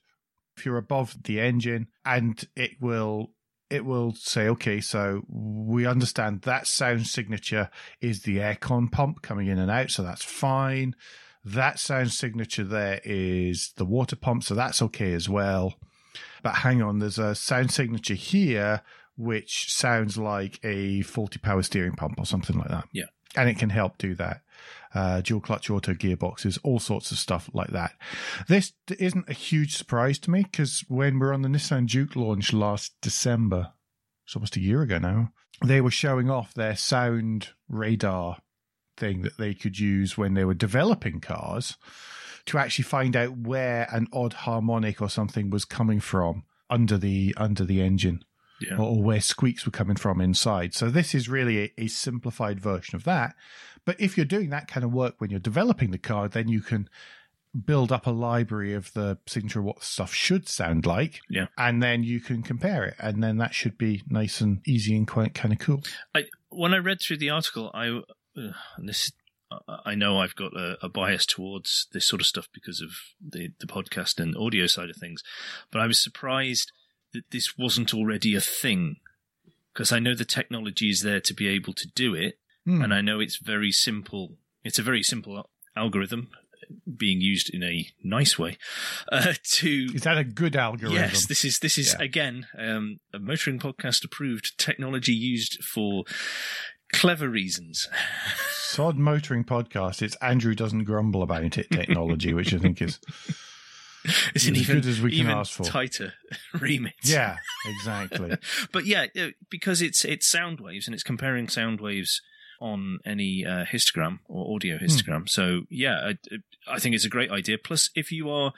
if 0.55 0.65
you're 0.65 0.77
above 0.77 1.23
the 1.23 1.41
engine, 1.41 1.87
and 2.05 2.41
it 2.55 2.79
will 2.79 3.33
it 3.69 3.83
will 3.83 4.13
say, 4.13 4.47
okay, 4.47 4.79
so 4.79 5.23
we 5.27 5.87
understand 5.87 6.43
that 6.43 6.67
sound 6.67 7.07
signature 7.07 7.67
is 7.99 8.21
the 8.21 8.37
aircon 8.37 8.91
pump 8.91 9.23
coming 9.23 9.47
in 9.47 9.57
and 9.57 9.71
out, 9.71 9.89
so 9.89 10.03
that's 10.03 10.23
fine. 10.23 10.95
That 11.43 11.79
sound 11.79 12.11
signature 12.11 12.63
there 12.63 13.01
is 13.03 13.73
the 13.75 13.83
water 13.83 14.15
pump, 14.15 14.43
so 14.43 14.53
that's 14.53 14.83
okay 14.83 15.13
as 15.13 15.27
well. 15.27 15.79
But 16.43 16.57
hang 16.57 16.83
on, 16.83 16.99
there's 16.99 17.17
a 17.17 17.33
sound 17.33 17.71
signature 17.71 18.13
here 18.13 18.83
which 19.17 19.71
sounds 19.71 20.17
like 20.17 20.59
a 20.63 21.01
faulty 21.01 21.39
power 21.39 21.63
steering 21.63 21.93
pump 21.93 22.15
or 22.17 22.25
something 22.25 22.57
like 22.57 22.69
that. 22.69 22.87
Yeah. 22.91 23.05
And 23.35 23.49
it 23.49 23.57
can 23.57 23.69
help 23.69 23.97
do 23.97 24.15
that. 24.15 24.41
Uh, 24.93 25.19
dual 25.19 25.41
clutch 25.41 25.69
auto 25.69 25.93
gearboxes, 25.93 26.57
all 26.63 26.79
sorts 26.79 27.11
of 27.11 27.17
stuff 27.17 27.49
like 27.53 27.71
that. 27.71 27.91
This 28.47 28.71
isn't 28.97 29.29
a 29.29 29.33
huge 29.33 29.75
surprise 29.75 30.17
to 30.19 30.31
me 30.31 30.43
because 30.43 30.85
when 30.87 31.15
we 31.15 31.25
were 31.25 31.33
on 31.33 31.41
the 31.41 31.49
Nissan 31.49 31.85
Juke 31.85 32.15
launch 32.15 32.53
last 32.53 32.93
December, 33.01 33.73
it's 34.25 34.35
almost 34.35 34.55
a 34.55 34.61
year 34.61 34.81
ago 34.81 34.97
now, 34.97 35.33
they 35.63 35.81
were 35.81 35.91
showing 35.91 36.29
off 36.29 36.53
their 36.53 36.75
sound 36.75 37.49
radar 37.67 38.37
thing 38.97 39.21
that 39.23 39.37
they 39.37 39.53
could 39.53 39.79
use 39.79 40.17
when 40.17 40.33
they 40.33 40.45
were 40.45 40.53
developing 40.53 41.19
cars 41.19 41.77
to 42.45 42.57
actually 42.57 42.83
find 42.83 43.15
out 43.15 43.37
where 43.37 43.87
an 43.91 44.07
odd 44.13 44.33
harmonic 44.33 45.01
or 45.01 45.09
something 45.09 45.49
was 45.49 45.65
coming 45.65 45.99
from 45.99 46.43
under 46.69 46.97
the 46.97 47.33
under 47.37 47.65
the 47.65 47.81
engine. 47.81 48.23
Yeah. 48.61 48.77
or, 48.77 48.97
or 48.97 49.03
where 49.03 49.21
squeaks 49.21 49.65
were 49.65 49.71
coming 49.71 49.97
from 49.97 50.21
inside. 50.21 50.73
So 50.73 50.89
this 50.89 51.13
is 51.13 51.27
really 51.27 51.63
a, 51.63 51.73
a 51.77 51.87
simplified 51.87 52.59
version 52.59 52.95
of 52.95 53.03
that. 53.03 53.35
But 53.85 53.99
if 53.99 54.17
you're 54.17 54.25
doing 54.25 54.49
that 54.49 54.67
kind 54.67 54.83
of 54.83 54.91
work 54.91 55.15
when 55.19 55.29
you're 55.29 55.39
developing 55.39 55.91
the 55.91 55.97
car, 55.97 56.27
then 56.27 56.47
you 56.47 56.61
can 56.61 56.89
build 57.65 57.91
up 57.91 58.05
a 58.05 58.11
library 58.11 58.73
of 58.73 58.91
the 58.93 59.17
signature 59.27 59.59
of 59.59 59.65
what 59.65 59.83
stuff 59.83 60.13
should 60.13 60.49
sound 60.49 60.85
like. 60.85 61.21
Yeah. 61.29 61.47
And 61.57 61.81
then 61.81 62.03
you 62.03 62.19
can 62.19 62.41
compare 62.43 62.83
it. 62.83 62.95
And 62.99 63.23
then 63.23 63.37
that 63.37 63.53
should 63.53 63.77
be 63.77 64.03
nice 64.09 64.41
and 64.41 64.61
easy 64.67 64.95
and 64.95 65.07
quite 65.07 65.33
kind 65.33 65.53
of 65.53 65.59
cool. 65.59 65.83
I 66.13 66.25
when 66.49 66.73
I 66.73 66.77
read 66.77 66.99
through 67.01 67.17
the 67.17 67.29
article, 67.29 67.71
I 67.73 67.87
uh, 67.89 68.51
and 68.77 68.89
this 68.89 69.11
I 69.85 69.95
know 69.95 70.19
I've 70.19 70.35
got 70.35 70.53
a, 70.53 70.77
a, 70.81 70.89
bias 70.89 71.25
towards 71.25 71.87
this 71.93 72.07
sort 72.07 72.21
of 72.21 72.25
stuff 72.25 72.49
because 72.53 72.81
of 72.81 72.89
the 73.21 73.49
the 73.59 73.67
podcast 73.67 74.19
and 74.19 74.35
audio 74.35 74.67
side 74.67 74.89
of 74.89 74.97
things, 74.97 75.23
but 75.71 75.79
I 75.79 75.87
was 75.87 75.99
surprised 75.99 76.71
that 77.15 77.31
this 77.31 77.57
wasn't 77.57 77.93
already 77.93 78.35
a 78.35 78.41
thing 78.41 78.97
because 79.73 79.91
I 79.91 79.99
know 79.99 80.13
the 80.15 80.23
technology 80.25 80.89
is 80.89 81.01
there 81.01 81.19
to 81.21 81.33
be 81.33 81.47
able 81.47 81.73
to 81.73 81.87
do 81.95 82.13
it, 82.15 82.37
Hmm. 82.65 82.81
and 82.81 82.93
I 82.93 83.01
know 83.01 83.19
it's 83.19 83.37
very 83.37 83.71
simple. 83.71 84.37
It's 84.63 84.79
a 84.79 84.83
very 84.83 85.03
simple 85.03 85.49
algorithm 85.75 86.29
being 86.97 87.21
used 87.21 87.53
in 87.53 87.61
a 87.61 87.87
nice 88.03 88.39
way 88.39 88.57
uh, 89.11 89.33
to 89.43 89.87
Is 89.93 90.01
that 90.01 90.17
a 90.17 90.23
good 90.23 90.55
algorithm? 90.55 90.97
Yes, 90.97 91.27
this 91.27 91.45
is 91.45 91.59
this 91.59 91.77
is 91.77 91.93
Yeah. 91.93 92.03
again 92.05 92.47
um, 92.57 92.99
a 93.13 93.19
motoring 93.19 93.59
podcast 93.59 94.03
approved 94.03 94.57
technology 94.57 95.13
used 95.13 95.63
for 95.63 96.05
clever 96.91 97.29
reasons. 97.29 97.87
Sod 98.49 98.97
Motoring 98.97 99.43
Podcast. 99.43 100.01
It's 100.01 100.15
Andrew 100.17 100.55
doesn't 100.55 100.85
grumble 100.85 101.21
about 101.21 101.43
it 101.43 101.51
technology, 101.71 102.33
which 102.33 102.51
I 102.53 102.57
think 102.57 102.81
is 102.81 102.99
It's 104.35 104.47
an 104.47 104.55
As 104.55 104.61
even 104.61 104.75
good 104.81 104.85
as 104.89 105.01
we 105.01 105.11
can 105.11 105.19
even 105.21 105.31
ask 105.37 105.53
for. 105.53 105.63
tighter 105.63 106.13
remit. 106.59 106.93
yeah, 107.03 107.37
exactly. 107.65 108.37
but 108.71 108.85
yeah, 108.85 109.05
because 109.49 109.81
it's 109.81 110.05
it's 110.05 110.27
sound 110.27 110.59
waves 110.59 110.87
and 110.87 110.93
it's 110.93 111.03
comparing 111.03 111.47
sound 111.49 111.81
waves 111.81 112.21
on 112.61 112.99
any 113.05 113.45
uh, 113.45 113.65
histogram 113.65 114.19
or 114.27 114.55
audio 114.55 114.77
Hmm. 114.77 114.85
histogram. 114.85 115.29
So 115.29 115.61
yeah, 115.69 116.11
I, 116.29 116.37
I 116.75 116.79
think 116.79 116.95
it's 116.95 117.05
a 117.05 117.09
great 117.09 117.31
idea. 117.31 117.57
Plus, 117.57 117.89
if 117.95 118.11
you 118.11 118.29
are 118.29 118.53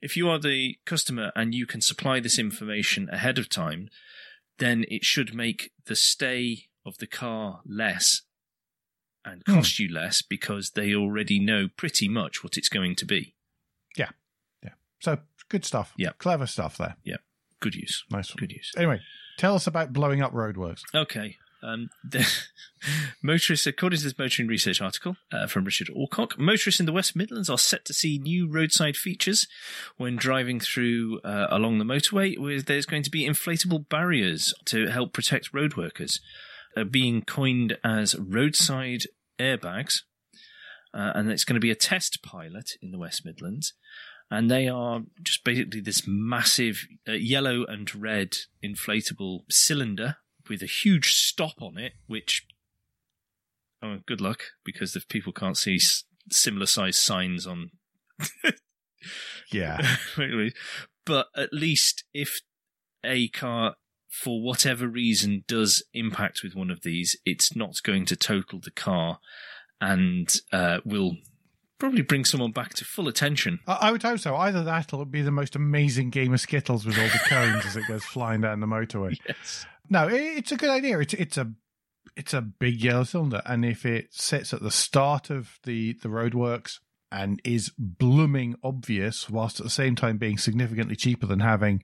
if 0.00 0.16
you 0.16 0.28
are 0.30 0.38
the 0.38 0.76
customer 0.86 1.30
and 1.34 1.54
you 1.54 1.66
can 1.66 1.80
supply 1.80 2.20
this 2.20 2.38
information 2.38 3.08
ahead 3.10 3.38
of 3.38 3.48
time, 3.48 3.88
then 4.58 4.84
it 4.88 5.04
should 5.04 5.34
make 5.34 5.72
the 5.86 5.96
stay 5.96 6.68
of 6.86 6.98
the 6.98 7.06
car 7.06 7.60
less 7.66 8.22
and 9.24 9.42
Hmm. 9.46 9.54
cost 9.56 9.78
you 9.78 9.88
less 9.92 10.22
because 10.22 10.70
they 10.70 10.94
already 10.94 11.38
know 11.38 11.68
pretty 11.76 12.08
much 12.08 12.42
what 12.42 12.56
it's 12.56 12.68
going 12.70 12.94
to 12.96 13.04
be. 13.04 13.34
So 15.00 15.18
good 15.48 15.64
stuff. 15.64 15.92
Yeah. 15.96 16.10
clever 16.18 16.46
stuff 16.46 16.76
there. 16.76 16.96
Yeah. 17.04 17.16
Good 17.60 17.74
use. 17.74 18.04
Nice 18.10 18.30
one. 18.30 18.36
Good 18.38 18.52
use. 18.52 18.72
Anyway, 18.76 19.00
tell 19.36 19.54
us 19.54 19.66
about 19.66 19.92
blowing 19.92 20.22
up 20.22 20.32
roadworks. 20.32 20.82
Okay. 20.94 21.36
Um, 21.62 21.90
the 22.08 22.26
motorists, 23.22 23.66
according 23.66 23.98
to 23.98 24.04
this 24.04 24.18
motoring 24.18 24.48
research 24.48 24.80
article 24.80 25.16
uh, 25.32 25.46
from 25.46 25.64
Richard 25.64 25.90
Alcock, 25.94 26.38
motorists 26.38 26.80
in 26.80 26.86
the 26.86 26.92
West 26.92 27.14
Midlands 27.14 27.50
are 27.50 27.58
set 27.58 27.84
to 27.86 27.92
see 27.92 28.18
new 28.18 28.48
roadside 28.48 28.96
features 28.96 29.46
when 29.96 30.16
driving 30.16 30.60
through 30.60 31.20
uh, 31.22 31.48
along 31.50 31.78
the 31.78 31.84
motorway. 31.84 32.38
Where 32.38 32.62
there's 32.62 32.86
going 32.86 33.02
to 33.02 33.10
be 33.10 33.28
inflatable 33.28 33.88
barriers 33.88 34.54
to 34.66 34.86
help 34.86 35.12
protect 35.12 35.52
road 35.52 35.76
workers, 35.76 36.20
uh, 36.76 36.84
being 36.84 37.22
coined 37.22 37.76
as 37.84 38.18
roadside 38.18 39.02
airbags, 39.38 40.02
uh, 40.94 41.12
and 41.14 41.30
it's 41.30 41.44
going 41.44 41.54
to 41.54 41.60
be 41.60 41.70
a 41.70 41.76
test 41.76 42.22
pilot 42.22 42.72
in 42.80 42.90
the 42.90 42.98
West 42.98 43.24
Midlands. 43.24 43.74
And 44.30 44.50
they 44.50 44.68
are 44.68 45.00
just 45.22 45.44
basically 45.44 45.80
this 45.80 46.04
massive 46.06 46.86
uh, 47.08 47.12
yellow 47.12 47.64
and 47.64 47.92
red 47.94 48.36
inflatable 48.64 49.40
cylinder 49.50 50.16
with 50.48 50.62
a 50.62 50.66
huge 50.66 51.14
stop 51.14 51.60
on 51.60 51.76
it, 51.78 51.94
which, 52.06 52.46
oh, 53.82 53.98
good 54.06 54.20
luck, 54.20 54.42
because 54.64 54.94
if 54.94 55.08
people 55.08 55.32
can't 55.32 55.56
see 55.56 55.76
s- 55.76 56.04
similar 56.30 56.66
size 56.66 56.96
signs 56.96 57.46
on. 57.46 57.70
Yeah, 59.50 59.96
but 61.06 61.28
at 61.36 61.52
least 61.52 62.04
if 62.14 62.40
a 63.04 63.28
car, 63.28 63.76
for 64.08 64.42
whatever 64.42 64.86
reason, 64.86 65.44
does 65.48 65.82
impact 65.94 66.42
with 66.44 66.54
one 66.54 66.70
of 66.70 66.82
these, 66.82 67.16
it's 67.24 67.56
not 67.56 67.82
going 67.82 68.04
to 68.06 68.16
total 68.16 68.60
the 68.60 68.70
car 68.70 69.18
and 69.80 70.36
uh, 70.52 70.80
will 70.84 71.16
probably 71.80 72.02
bring 72.02 72.24
someone 72.24 72.52
back 72.52 72.74
to 72.74 72.84
full 72.84 73.08
attention. 73.08 73.58
I, 73.66 73.72
I 73.74 73.90
would 73.92 74.02
hope 74.02 74.20
so. 74.20 74.36
Either 74.36 74.62
that, 74.62 74.92
or 74.92 74.96
it'll 74.96 75.04
be 75.06 75.22
the 75.22 75.30
most 75.32 75.56
amazing 75.56 76.10
game 76.10 76.32
of 76.32 76.40
Skittles 76.40 76.86
with 76.86 76.96
all 76.98 77.06
the 77.08 77.20
cones 77.26 77.66
as 77.66 77.76
it 77.76 77.88
goes 77.88 78.04
flying 78.04 78.42
down 78.42 78.60
the 78.60 78.66
motorway. 78.66 79.16
Yes. 79.28 79.66
No, 79.88 80.06
it, 80.06 80.14
it's 80.20 80.52
a 80.52 80.56
good 80.56 80.70
idea. 80.70 81.00
It's 81.00 81.14
it's 81.14 81.36
a 81.36 81.52
it's 82.16 82.32
a 82.34 82.40
big 82.40 82.82
yellow 82.82 83.02
cylinder, 83.04 83.42
and 83.46 83.64
if 83.64 83.84
it 83.84 84.08
sits 84.12 84.52
at 84.54 84.62
the 84.62 84.70
start 84.70 85.30
of 85.30 85.58
the 85.64 85.94
the 85.94 86.08
roadworks 86.08 86.78
and 87.10 87.40
is 87.44 87.72
blooming 87.76 88.54
obvious, 88.62 89.28
whilst 89.28 89.58
at 89.58 89.64
the 89.64 89.70
same 89.70 89.96
time 89.96 90.16
being 90.16 90.38
significantly 90.38 90.94
cheaper 90.94 91.26
than 91.26 91.40
having 91.40 91.82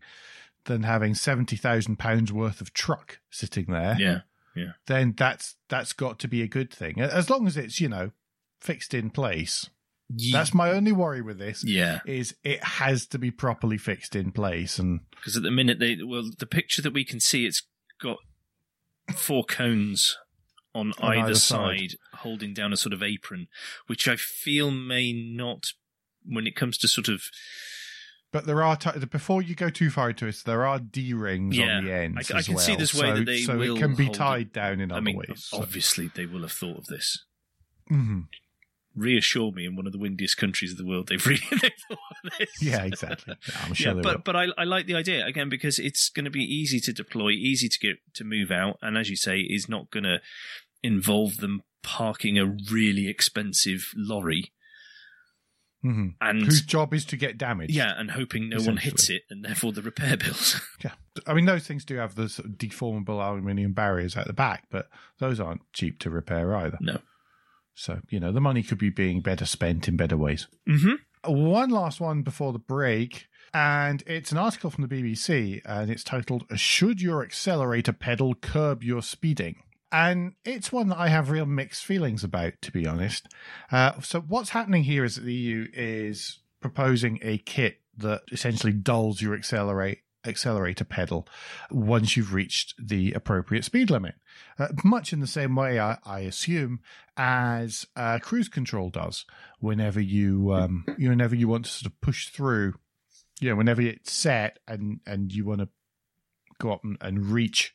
than 0.67 0.85
having 0.85 1.15
seventy 1.15 1.57
thousand 1.57 1.99
pounds 1.99 2.33
worth 2.33 2.61
of 2.61 2.73
truck 2.73 3.19
sitting 3.31 3.67
there, 3.67 3.97
Yeah. 4.55 4.73
then 4.87 5.15
that's 5.17 5.57
that's 5.69 5.93
got 5.93 6.19
to 6.21 6.29
be 6.29 6.43
a 6.43 6.49
good 6.49 6.73
thing. 6.73 7.01
As 7.01 7.29
long 7.29 7.47
as 7.49 7.57
it's 7.57 7.81
you 7.81 7.89
know 7.89 8.13
fixed 8.61 8.95
in 8.95 9.11
place. 9.11 9.69
That's 10.09 10.55
my 10.55 10.71
only 10.71 10.93
worry 10.93 11.21
with 11.23 11.39
this. 11.39 11.65
Yeah. 11.65 11.99
Is 12.07 12.35
it 12.45 12.63
has 12.63 13.07
to 13.09 13.19
be 13.19 13.31
properly 13.31 13.77
fixed 13.79 14.15
in 14.15 14.31
place, 14.33 14.79
and 14.79 15.01
Because 15.11 15.37
at 15.37 15.43
the 15.43 15.51
minute 15.51 15.79
they 15.81 15.99
well, 16.05 16.31
the 16.39 16.47
picture 16.47 16.81
that 16.83 16.93
we 16.93 17.05
can 17.05 17.19
see, 17.21 17.45
it's 17.47 17.63
got 18.01 18.19
four 19.15 19.45
cones 19.45 20.17
on, 20.75 20.93
On 20.99 21.13
either, 21.13 21.21
either 21.27 21.35
side, 21.35 21.91
side. 21.93 21.99
holding 22.21 22.55
down 22.55 22.73
a 22.73 22.77
sort 22.77 22.93
of 22.93 23.03
apron, 23.03 23.49
which 23.87 24.07
I 24.07 24.17
feel 24.17 24.71
may 24.71 25.13
not, 25.13 25.65
when 26.25 26.47
it 26.47 26.55
comes 26.55 26.77
to 26.79 26.89
sort 26.89 27.09
of 27.09 27.23
But 28.33 28.47
there 28.47 28.63
are 28.63 28.77
t- 28.77 28.91
before 29.07 29.41
you 29.43 29.55
go 29.55 29.71
too 29.71 29.91
far 29.91 30.11
into 30.11 30.27
it, 30.27 30.43
there 30.45 30.67
are 30.67 30.79
D 30.79 31.15
rings 31.15 31.57
Yeah, 31.57 31.79
on 31.79 31.85
the 31.85 31.93
ends. 31.93 32.31
I- 32.31 32.35
I 32.35 32.39
as 32.41 32.47
can 32.47 32.59
see 32.59 32.77
this 32.77 32.93
way 32.95 33.09
so, 33.09 33.15
that 33.17 33.25
they 33.25 33.43
so 33.43 33.57
will 33.57 33.77
it 33.77 33.81
can 33.81 33.95
be 33.95 34.05
hold 34.05 34.17
it. 34.17 34.19
tied 34.19 34.53
down 34.53 34.81
in 34.81 34.93
I 34.93 34.97
other 34.97 35.03
mean, 35.03 35.17
ways. 35.17 35.47
So- 35.47 35.59
obviously 35.59 36.09
they 36.15 36.27
will 36.27 36.43
have 36.43 36.53
thought 36.53 36.77
of 36.79 36.87
this. 36.87 37.25
Mhm. 37.91 38.25
Reassure 38.97 39.53
me, 39.53 39.67
in 39.67 39.77
one 39.77 39.87
of 39.87 39.93
the 39.93 39.99
windiest 39.99 40.37
countries 40.39 40.73
of 40.73 40.79
the 40.79 40.87
world, 40.87 41.09
they've 41.09 41.25
really 41.27 41.43
they've 41.51 41.71
thought 41.89 41.99
of 42.25 42.33
this. 42.39 42.49
Yeah, 42.63 42.83
exactly. 42.85 43.35
Yeah, 43.47 43.55
I'm 43.65 43.75
sure 43.75 43.89
yeah, 43.89 43.95
they 43.95 44.01
but 44.01 44.17
will. 44.17 44.23
but 44.25 44.37
I, 44.37 44.47
I 44.57 44.65
like 44.65 44.87
the 44.87 44.95
idea 44.95 45.25
again 45.27 45.49
because 45.51 45.79
it's 45.79 46.09
going 46.09 46.25
to 46.25 46.31
be 46.31 46.43
easy 46.43 46.81
to 46.81 46.93
deploy, 46.93 47.31
easy 47.31 47.69
to 47.69 47.79
get 47.79 47.97
to 48.15 48.25
move 48.25 48.51
out, 48.51 48.79
and 48.81 48.97
as 48.97 49.11
you 49.11 49.17
say, 49.17 49.41
is 49.41 49.69
not 49.69 49.91
going 49.91 50.05
to 50.05 50.21
involve 50.83 51.37
them 51.37 51.63
parking 51.83 52.39
a 52.39 52.47
really 52.73 53.07
expensive 53.09 53.93
lorry 53.95 54.53
Mhm. 55.85 56.15
and 56.21 56.43
Whose 56.43 56.63
job 56.63 56.93
is 56.95 57.05
to 57.05 57.17
get 57.17 57.39
damaged? 57.39 57.73
yeah, 57.73 57.93
and 57.97 58.11
hoping 58.11 58.49
no 58.49 58.61
one 58.63 58.79
hits 58.79 59.09
it, 59.11 59.23
and 59.31 59.45
therefore 59.45 59.73
the 59.73 59.83
repair 59.83 60.17
bills. 60.17 60.61
yeah. 60.85 60.93
I 61.27 61.35
mean, 61.35 61.45
those 61.45 61.67
things 61.67 61.85
do 61.85 61.97
have 61.97 62.15
the 62.17 62.29
sort 62.29 62.47
of 62.49 62.53
deformable 62.57 63.23
aluminium 63.25 63.73
barriers 63.73 64.17
at 64.17 64.27
the 64.27 64.33
back, 64.33 64.65
but 64.71 64.89
those 65.19 65.39
aren't 65.39 65.61
cheap 65.73 65.99
to 66.01 66.11
repair 66.11 66.57
either. 66.57 66.79
no. 66.81 66.99
So 67.77 68.01
you 68.11 68.19
know, 68.19 68.33
the 68.33 68.41
money 68.41 68.65
could 68.65 68.79
be 68.79 68.91
being 68.91 69.21
better 69.21 69.45
spent 69.45 69.87
in 69.87 69.97
better 69.97 70.17
ways. 70.17 70.49
hmm 70.67 70.95
One 71.25 71.71
last 71.71 72.01
one 72.01 72.23
before 72.23 72.53
the 72.53 72.59
break, 72.59 73.29
and 73.55 74.03
it's 74.07 74.33
an 74.33 74.39
article 74.39 74.71
from 74.71 74.87
the 74.87 74.95
BBC, 74.95 75.61
and 75.65 75.91
it's 75.91 76.03
titled 76.03 76.45
"Should 76.57 77.01
Your 77.01 77.23
Accelerator 77.23 77.93
Pedal 77.93 78.35
Curb 78.35 78.83
Your 78.83 79.03
Speeding?" 79.03 79.57
And 79.93 80.33
it's 80.45 80.73
one 80.73 80.89
that 80.89 80.99
I 80.99 81.09
have 81.09 81.31
real 81.31 81.47
mixed 81.47 81.85
feelings 81.85 82.25
about, 82.25 82.55
to 82.63 82.73
be 82.73 82.89
honest. 82.89 83.29
Uh, 83.71 84.01
so 84.01 84.21
what's 84.21 84.51
happening 84.51 84.83
here 84.83 85.05
is 85.05 85.15
that 85.15 85.25
the 85.25 85.33
EU 85.33 85.69
is 85.73 86.41
proposing 86.61 87.21
a 87.23 87.39
kit 87.39 87.81
that 87.97 88.23
essentially 88.33 88.73
dulls 88.73 89.23
your 89.23 89.35
accelerate 89.35 90.01
accelerator 90.27 90.85
pedal 90.85 91.27
once 91.71 92.17
you've 92.17 92.35
reached 92.35 92.75
the 92.79 93.13
appropriate 93.13 93.65
speed 93.65 93.91
limit. 93.91 94.15
Uh, 94.59 94.69
much 94.85 95.13
in 95.13 95.21
the 95.21 95.27
same 95.27 95.55
way, 95.55 95.79
I, 95.79 95.99
I 96.05 96.21
assume, 96.21 96.81
as 97.17 97.87
uh, 97.97 98.19
cruise 98.21 98.49
control 98.49 98.91
does. 98.91 99.25
Whenever 99.61 100.01
you, 100.01 100.53
um, 100.53 100.85
you, 100.99 101.09
whenever 101.09 101.35
you 101.35 101.49
want 101.49 101.65
to 101.65 101.71
sort 101.71 101.93
of 101.93 102.01
push 102.01 102.29
through, 102.29 102.75
you 103.41 103.51
know, 103.51 103.57
whenever 103.57 103.83
it's 103.83 104.13
set 104.13 104.59
and 104.67 105.01
and 105.07 105.33
you 105.33 105.45
want 105.45 105.61
to 105.61 105.69
go 106.59 106.73
up 106.73 106.85
and, 106.85 106.97
and 107.01 107.27
reach 107.27 107.75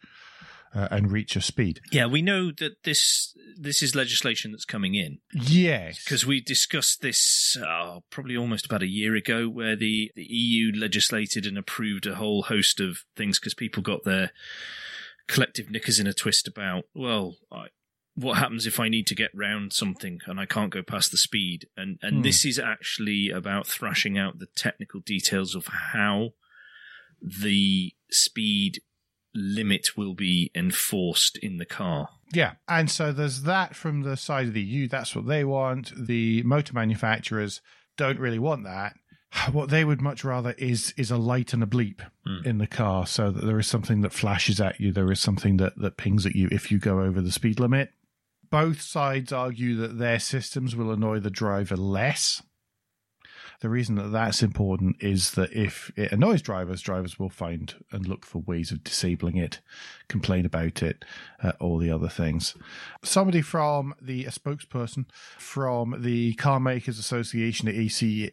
uh, 0.74 0.88
and 0.92 1.12
reach 1.12 1.36
a 1.36 1.42
speed. 1.42 1.82
Yeah, 1.92 2.06
we 2.06 2.22
know 2.22 2.52
that 2.52 2.84
this 2.84 3.36
this 3.58 3.84
is 3.84 3.96
legislation 3.96 4.52
that's 4.52 4.66
coming 4.66 4.96
in. 4.96 5.20
Yes, 5.34 6.04
because 6.04 6.26
we 6.26 6.42
discussed 6.42 7.02
this 7.02 7.58
uh, 7.58 8.00
probably 8.10 8.38
almost 8.38 8.66
about 8.66 8.82
a 8.82 8.88
year 8.88 9.16
ago, 9.16 9.48
where 9.50 9.76
the, 9.76 10.12
the 10.16 10.24
EU 10.24 10.72
legislated 10.74 11.46
and 11.46 11.58
approved 11.58 12.08
a 12.08 12.16
whole 12.16 12.44
host 12.44 12.80
of 12.80 13.00
things 13.16 13.40
because 13.40 13.54
people 13.54 13.84
got 13.84 14.04
their 14.04 14.32
collective 15.28 15.70
knickers 15.70 16.00
in 16.00 16.08
a 16.08 16.14
twist 16.14 16.48
about, 16.48 16.86
well, 16.94 17.36
I, 17.52 17.68
what 18.16 18.38
happens 18.38 18.66
if 18.66 18.80
I 18.80 18.90
need 18.90 19.08
to 19.08 19.16
get 19.16 19.32
round 19.34 19.72
something 19.74 20.20
and 20.26 20.40
I 20.40 20.46
can't 20.46 20.72
go 20.72 20.84
past 20.84 21.12
the 21.12 21.18
speed? 21.18 21.68
And 21.78 22.00
and 22.02 22.18
Hmm. 22.18 22.22
this 22.24 22.46
is 22.46 22.60
actually 22.60 23.30
about 23.30 23.68
thrashing 23.68 24.18
out 24.18 24.40
the 24.40 24.48
technical 24.56 25.00
details 25.02 25.56
of 25.56 25.68
how 25.68 26.32
the 27.22 27.94
speed 28.10 28.82
limit 29.34 29.96
will 29.98 30.14
be 30.14 30.52
enforced 30.56 31.38
in 31.38 31.58
the 31.58 31.66
car. 31.66 32.10
Yeah. 32.34 32.54
And 32.68 32.90
so 32.90 33.12
there's 33.12 33.44
that 33.44 33.76
from 33.76 34.02
the 34.02 34.18
side 34.18 34.48
of 34.48 34.54
the 34.54 34.62
EU. 34.62 34.88
That's 34.88 35.16
what 35.16 35.28
they 35.28 35.44
want. 35.44 35.92
The 35.98 36.44
motor 36.44 36.74
manufacturers 36.74 37.62
don't 37.98 38.20
really 38.20 38.40
want 38.40 38.64
that. 38.64 38.94
What 39.52 39.70
they 39.70 39.86
would 39.86 40.02
much 40.02 40.24
rather 40.26 40.52
is 40.58 40.94
is 40.98 41.10
a 41.12 41.18
light 41.18 41.54
and 41.54 41.64
a 41.64 41.66
bleep 41.66 42.02
Hmm. 42.26 42.46
in 42.46 42.58
the 42.58 42.68
car 42.68 43.08
so 43.08 43.32
that 43.32 43.46
there 43.46 43.60
is 43.60 43.68
something 43.68 44.02
that 44.02 44.14
flashes 44.14 44.60
at 44.60 44.80
you. 44.80 44.92
There 44.92 45.12
is 45.12 45.20
something 45.20 45.58
that, 45.58 45.74
that 45.78 45.98
pings 45.98 46.26
at 46.26 46.36
you 46.36 46.48
if 46.52 46.72
you 46.72 46.78
go 46.80 47.02
over 47.02 47.22
the 47.22 47.32
speed 47.32 47.60
limit. 47.60 47.92
Both 48.50 48.82
sides 48.82 49.32
argue 49.32 49.76
that 49.78 49.98
their 49.98 50.20
systems 50.20 50.76
will 50.76 50.92
annoy 50.92 51.20
the 51.20 51.30
driver 51.30 51.78
less. 51.78 52.44
The 53.62 53.70
reason 53.70 53.96
that 53.96 54.12
that's 54.12 54.42
important 54.42 54.98
is 55.00 55.32
that 55.32 55.54
if 55.54 55.92
it 55.96 56.12
annoys 56.12 56.42
drivers, 56.42 56.82
drivers 56.82 57.20
will 57.20 57.30
find 57.30 57.76
and 57.92 58.08
look 58.08 58.26
for 58.26 58.40
ways 58.40 58.72
of 58.72 58.84
disabling 58.84 59.38
it, 59.38 59.62
complain 60.08 60.48
about 60.48 60.82
it, 60.82 61.06
uh, 61.44 61.52
all 61.60 61.78
the 61.78 61.92
other 61.92 62.10
things. 62.10 62.56
Somebody 63.04 63.44
from 63.44 63.94
the 64.02 64.26
a 64.26 64.32
spokesperson 64.32 65.06
from 65.38 65.96
the 66.00 66.34
Car 66.34 66.60
Makers 66.60 66.98
Association 66.98 67.68
at 67.68 67.76
ACEA 67.76 68.32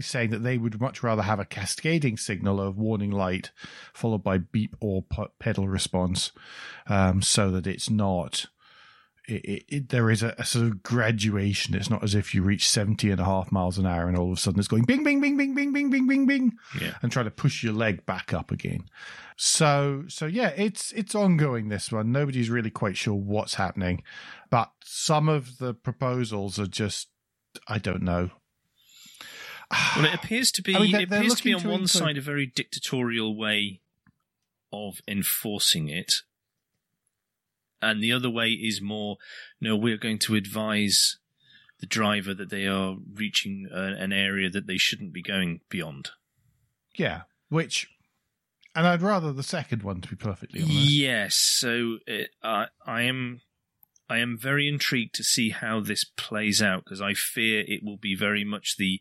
saying 0.00 0.30
that 0.30 0.42
they 0.42 0.56
would 0.56 0.80
much 0.80 1.02
rather 1.02 1.22
have 1.22 1.38
a 1.38 1.44
cascading 1.44 2.16
signal 2.16 2.58
of 2.58 2.78
warning 2.78 3.10
light 3.10 3.50
followed 3.92 4.22
by 4.22 4.38
beep 4.38 4.74
or 4.80 5.04
pedal 5.38 5.68
response 5.68 6.32
um, 6.86 7.20
so 7.20 7.50
that 7.50 7.66
it's 7.66 7.90
not 7.90 8.46
it, 9.28 9.44
it, 9.44 9.64
it, 9.68 9.88
there 9.90 10.10
is 10.10 10.22
a, 10.22 10.34
a 10.38 10.44
sort 10.44 10.66
of 10.66 10.82
graduation. 10.82 11.74
It's 11.74 11.88
not 11.90 12.02
as 12.02 12.14
if 12.14 12.34
you 12.34 12.42
reach 12.42 12.68
70 12.68 13.10
and 13.10 13.20
a 13.20 13.24
half 13.24 13.52
miles 13.52 13.78
an 13.78 13.86
hour 13.86 14.08
and 14.08 14.16
all 14.16 14.32
of 14.32 14.38
a 14.38 14.40
sudden 14.40 14.58
it's 14.58 14.68
going 14.68 14.84
bing, 14.84 15.04
bing, 15.04 15.20
bing, 15.20 15.36
bing, 15.36 15.54
bing, 15.54 15.72
bing, 15.72 15.90
bing, 15.90 16.06
bing, 16.08 16.26
bing, 16.26 16.52
Yeah. 16.80 16.94
and 17.02 17.12
try 17.12 17.22
to 17.22 17.30
push 17.30 17.62
your 17.62 17.72
leg 17.72 18.04
back 18.04 18.32
up 18.34 18.50
again. 18.50 18.84
So, 19.36 20.04
so 20.08 20.26
yeah, 20.26 20.48
it's, 20.56 20.92
it's 20.92 21.14
ongoing 21.14 21.68
this 21.68 21.90
one. 21.92 22.10
Nobody's 22.12 22.50
really 22.50 22.70
quite 22.70 22.96
sure 22.96 23.14
what's 23.14 23.54
happening, 23.54 24.02
but 24.50 24.70
some 24.84 25.28
of 25.28 25.58
the 25.58 25.72
proposals 25.74 26.58
are 26.58 26.66
just, 26.66 27.08
I 27.68 27.78
don't 27.78 28.02
know. 28.02 28.30
Well, 29.96 30.04
it 30.06 30.14
appears 30.14 30.50
to 30.52 30.62
be 30.62 30.74
I 30.76 30.78
mean, 30.80 30.92
they're- 30.92 31.00
it 31.02 31.10
they're 31.10 31.18
appears 31.20 31.34
to 31.36 31.44
be 31.44 31.54
on 31.54 31.60
to 31.60 31.66
one 31.68 31.74
include- 31.82 31.90
side 31.90 32.18
a 32.18 32.20
very 32.20 32.46
dictatorial 32.46 33.36
way 33.36 33.80
of 34.72 35.00
enforcing 35.06 35.88
it, 35.88 36.12
and 37.82 38.02
the 38.02 38.12
other 38.12 38.30
way 38.30 38.50
is 38.50 38.80
more, 38.80 39.16
no, 39.60 39.76
we're 39.76 39.98
going 39.98 40.18
to 40.20 40.34
advise 40.34 41.18
the 41.80 41.86
driver 41.86 42.32
that 42.32 42.48
they 42.48 42.66
are 42.66 42.96
reaching 43.12 43.66
a, 43.72 43.80
an 43.98 44.12
area 44.12 44.48
that 44.48 44.66
they 44.66 44.78
shouldn't 44.78 45.12
be 45.12 45.22
going 45.22 45.60
beyond. 45.68 46.10
Yeah, 46.94 47.22
which, 47.48 47.88
and 48.74 48.86
I'd 48.86 49.02
rather 49.02 49.32
the 49.32 49.42
second 49.42 49.82
one 49.82 50.00
to 50.00 50.08
be 50.08 50.16
perfectly 50.16 50.62
honest. 50.62 50.76
Yes, 50.78 51.34
so 51.34 51.98
it, 52.06 52.30
uh, 52.42 52.66
I 52.86 53.02
am. 53.02 53.40
I 54.08 54.18
am 54.18 54.36
very 54.36 54.68
intrigued 54.68 55.14
to 55.14 55.24
see 55.24 55.50
how 55.50 55.80
this 55.80 56.04
plays 56.04 56.60
out 56.60 56.84
because 56.84 57.00
I 57.00 57.14
fear 57.14 57.64
it 57.66 57.82
will 57.82 57.96
be 57.96 58.14
very 58.14 58.44
much 58.44 58.76
the 58.76 59.00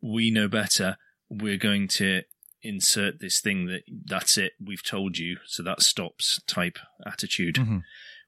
we 0.00 0.30
know 0.30 0.48
better. 0.48 0.96
We're 1.28 1.58
going 1.58 1.88
to 1.88 2.22
insert 2.62 3.20
this 3.20 3.40
thing 3.40 3.66
that 3.66 3.82
that's 4.06 4.38
it. 4.38 4.52
We've 4.64 4.82
told 4.82 5.18
you, 5.18 5.36
so 5.44 5.62
that 5.62 5.82
stops 5.82 6.40
type 6.46 6.78
attitude, 7.06 7.56
Mhm. 7.56 7.82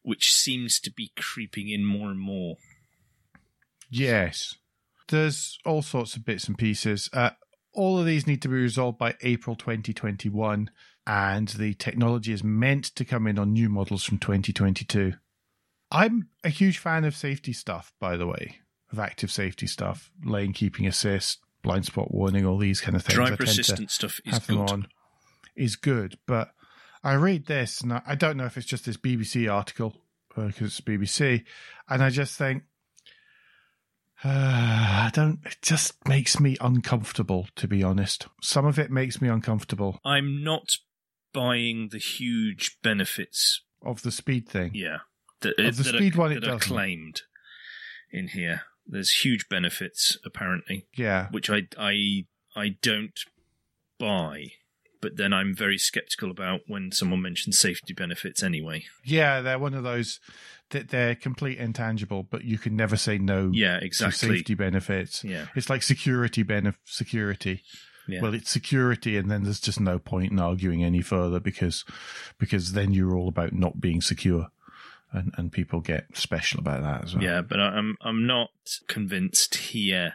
Which 0.08 0.32
seems 0.32 0.80
to 0.80 0.90
be 0.90 1.12
creeping 1.18 1.68
in 1.68 1.84
more 1.84 2.08
and 2.08 2.18
more. 2.18 2.56
Yes. 3.90 4.54
There's 5.08 5.58
all 5.66 5.82
sorts 5.82 6.16
of 6.16 6.24
bits 6.24 6.48
and 6.48 6.56
pieces. 6.56 7.10
Uh, 7.12 7.30
all 7.74 7.98
of 7.98 8.06
these 8.06 8.26
need 8.26 8.40
to 8.40 8.48
be 8.48 8.54
resolved 8.54 8.96
by 8.96 9.16
April 9.20 9.54
2021, 9.54 10.70
and 11.06 11.48
the 11.48 11.74
technology 11.74 12.32
is 12.32 12.42
meant 12.42 12.86
to 12.96 13.04
come 13.04 13.26
in 13.26 13.38
on 13.38 13.52
new 13.52 13.68
models 13.68 14.02
from 14.02 14.16
2022. 14.16 15.12
I'm 15.90 16.28
a 16.42 16.48
huge 16.48 16.78
fan 16.78 17.04
of 17.04 17.14
safety 17.14 17.52
stuff, 17.52 17.92
by 18.00 18.16
the 18.16 18.26
way, 18.26 18.60
of 18.90 18.98
active 18.98 19.30
safety 19.30 19.66
stuff, 19.66 20.10
lane 20.24 20.54
keeping 20.54 20.86
assist, 20.86 21.40
blind 21.62 21.84
spot 21.84 22.14
warning, 22.14 22.46
all 22.46 22.56
these 22.56 22.80
kind 22.80 22.96
of 22.96 23.02
things. 23.02 23.14
Driver 23.14 23.36
tend 23.36 23.50
assistant 23.50 23.90
stuff 23.90 24.22
is 24.24 24.38
good. 24.38 24.56
on 24.56 24.88
is 25.54 25.76
good. 25.76 26.16
But 26.26 26.52
I 27.04 27.14
read 27.14 27.46
this, 27.46 27.80
and 27.80 27.92
I- 27.92 28.02
I 28.06 28.14
don't 28.14 28.36
know 28.36 28.44
if 28.46 28.56
it's 28.56 28.66
just 28.66 28.84
this 28.86 28.96
BBC 28.96 29.48
article 29.52 30.02
because 30.28 30.60
it's 30.68 30.80
BBC, 30.80 31.44
and 31.88 32.02
I 32.02 32.10
just 32.10 32.36
think. 32.36 32.64
Uh, 34.24 34.28
I 35.08 35.10
don't. 35.12 35.38
It 35.44 35.58
just 35.62 36.06
makes 36.08 36.40
me 36.40 36.56
uncomfortable, 36.60 37.48
to 37.56 37.68
be 37.68 37.82
honest. 37.82 38.26
Some 38.42 38.66
of 38.66 38.78
it 38.78 38.90
makes 38.90 39.20
me 39.20 39.28
uncomfortable 39.28 40.00
I'm 40.04 40.42
not 40.42 40.76
buying 41.32 41.88
the 41.92 41.98
huge 41.98 42.78
benefits 42.82 43.62
of 43.82 44.02
the 44.02 44.10
speed 44.10 44.48
thing. 44.48 44.72
Yeah, 44.74 44.98
that, 45.40 45.58
Of 45.58 45.76
the 45.76 45.82
that 45.84 45.94
speed 45.96 46.16
are, 46.16 46.18
one, 46.18 46.32
it 46.32 46.40
doesn't. 46.40 46.60
claimed 46.60 47.22
in 48.10 48.28
here. 48.28 48.62
There's 48.86 49.10
huge 49.10 49.48
benefits 49.48 50.16
apparently, 50.24 50.88
Yeah, 50.96 51.28
which 51.30 51.48
I 51.50 51.68
I 51.78 52.24
I 52.56 52.70
don't 52.82 53.20
buy. 53.98 54.46
But 55.00 55.16
then 55.16 55.32
I'm 55.32 55.54
very 55.54 55.78
skeptical 55.78 56.30
about 56.30 56.60
when 56.66 56.90
someone 56.92 57.22
mentions 57.22 57.58
safety 57.58 57.92
benefits 57.94 58.42
anyway. 58.42 58.84
yeah. 59.04 59.40
They're 59.40 59.58
one 59.58 59.74
of 59.74 59.84
those 59.84 60.18
that 60.70 60.88
they're 60.90 61.14
complete 61.14 61.56
intangible, 61.58 62.24
but 62.24 62.44
you 62.44 62.58
can 62.58 62.76
never 62.76 62.96
say 62.96 63.16
no 63.16 63.50
Yeah, 63.54 63.78
to 63.78 63.86
exactly. 63.86 64.36
safety 64.36 64.54
benefits. 64.54 65.24
Yeah, 65.24 65.46
It's 65.54 65.70
like 65.70 65.82
security 65.82 66.44
benef- 66.44 66.76
security. 66.84 67.62
yeah. 68.06 68.20
Well, 68.20 68.34
it's 68.34 68.50
security, 68.50 69.16
and 69.16 69.30
then 69.30 69.44
there's 69.44 69.60
just 69.60 69.80
no 69.80 69.98
point 69.98 70.32
in 70.32 70.38
arguing 70.40 70.82
any 70.84 71.00
further 71.00 71.40
because 71.40 71.84
because 72.38 72.72
then 72.72 72.92
you're 72.92 73.16
all 73.16 73.28
about 73.28 73.52
not 73.54 73.80
being 73.80 74.00
secure, 74.02 74.48
and 75.12 75.32
and 75.38 75.52
people 75.52 75.80
get 75.80 76.16
special 76.16 76.60
about 76.60 76.82
that 76.82 77.04
as 77.04 77.14
well. 77.14 77.24
Yeah, 77.24 77.40
but 77.42 77.60
I'm 77.60 77.96
I'm 78.02 78.26
not 78.26 78.50
convinced 78.88 79.54
here. 79.54 80.14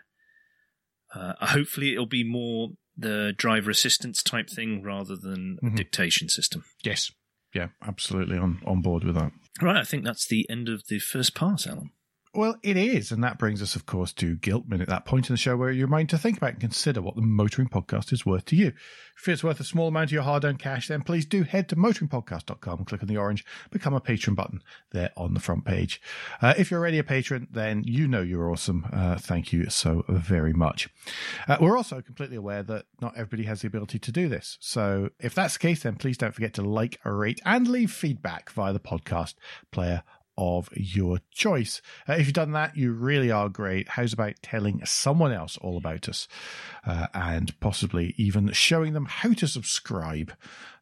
Uh, 1.15 1.33
hopefully, 1.47 1.93
it'll 1.93 2.05
be 2.07 2.23
more 2.23 2.69
the 2.97 3.33
driver 3.35 3.71
assistance 3.71 4.21
type 4.21 4.49
thing 4.49 4.81
rather 4.83 5.15
than 5.15 5.57
a 5.61 5.65
Mhm. 5.67 5.75
dictation 5.77 6.29
system. 6.29 6.63
Yes. 6.83 7.11
Yeah. 7.53 7.69
Absolutely 7.81 8.37
on 8.37 8.61
on 8.65 8.81
board 8.81 9.03
with 9.03 9.15
that. 9.15 9.31
Right, 9.61 9.77
I 9.77 9.83
think 9.83 10.03
that's 10.03 10.27
the 10.27 10.47
end 10.49 10.69
of 10.69 10.87
the 10.87 10.99
first 10.99 11.35
part, 11.35 11.67
Alan. 11.67 11.91
Well, 12.35 12.55
it 12.63 12.77
is, 12.77 13.11
and 13.11 13.23
that 13.23 13.37
brings 13.37 13.61
us, 13.61 13.75
of 13.75 13.85
course, 13.85 14.11
to 14.13 14.35
Guilt 14.35 14.67
Minute, 14.67 14.89
that 14.89 15.05
point 15.05 15.29
in 15.29 15.33
the 15.33 15.37
show 15.37 15.55
where 15.55 15.69
you're 15.69 15.85
reminded 15.85 16.09
to 16.09 16.17
think 16.17 16.37
about 16.37 16.53
and 16.53 16.59
consider 16.59 16.99
what 16.99 17.15
the 17.15 17.21
motoring 17.21 17.67
podcast 17.67 18.11
is 18.11 18.25
worth 18.25 18.45
to 18.45 18.55
you. 18.55 18.73
If 19.15 19.29
it's 19.29 19.43
worth 19.43 19.59
a 19.59 19.63
small 19.63 19.89
amount 19.89 20.05
of 20.05 20.13
your 20.13 20.23
hard-earned 20.23 20.57
cash, 20.57 20.87
then 20.87 21.03
please 21.03 21.27
do 21.27 21.43
head 21.43 21.69
to 21.69 21.75
motoringpodcast.com 21.75 22.79
and 22.79 22.87
click 22.87 23.03
on 23.03 23.07
the 23.07 23.17
orange 23.17 23.45
Become 23.69 23.93
a 23.93 23.99
Patron 23.99 24.33
button 24.33 24.63
there 24.91 25.11
on 25.15 25.35
the 25.35 25.39
front 25.39 25.63
page. 25.63 26.01
Uh, 26.41 26.55
if 26.57 26.71
you're 26.71 26.79
already 26.79 26.97
a 26.97 27.03
patron, 27.03 27.47
then 27.51 27.83
you 27.85 28.07
know 28.07 28.21
you're 28.21 28.49
awesome. 28.49 28.87
Uh, 28.91 29.15
thank 29.17 29.53
you 29.53 29.69
so 29.69 30.03
very 30.09 30.53
much. 30.53 30.89
Uh, 31.47 31.57
we're 31.61 31.77
also 31.77 32.01
completely 32.01 32.35
aware 32.35 32.63
that 32.63 32.85
not 32.99 33.13
everybody 33.15 33.43
has 33.43 33.61
the 33.61 33.67
ability 33.67 33.99
to 33.99 34.11
do 34.11 34.27
this. 34.27 34.57
So 34.59 35.11
if 35.19 35.35
that's 35.35 35.53
the 35.53 35.59
case, 35.59 35.83
then 35.83 35.97
please 35.97 36.17
don't 36.17 36.33
forget 36.33 36.55
to 36.55 36.63
like, 36.63 36.99
rate, 37.05 37.41
and 37.45 37.67
leave 37.67 37.91
feedback 37.91 38.49
via 38.49 38.73
the 38.73 38.79
podcast 38.79 39.35
player 39.69 40.01
of 40.37 40.69
your 40.73 41.19
choice. 41.31 41.81
Uh, 42.07 42.13
if 42.13 42.27
you've 42.27 42.33
done 42.33 42.51
that, 42.51 42.75
you 42.75 42.91
really 42.91 43.31
are 43.31 43.49
great. 43.49 43.89
How's 43.89 44.13
about 44.13 44.35
telling 44.41 44.83
someone 44.85 45.31
else 45.31 45.57
all 45.57 45.77
about 45.77 46.09
us 46.09 46.27
uh, 46.85 47.07
and 47.13 47.57
possibly 47.59 48.13
even 48.17 48.51
showing 48.51 48.93
them 48.93 49.05
how 49.05 49.33
to 49.33 49.47
subscribe 49.47 50.33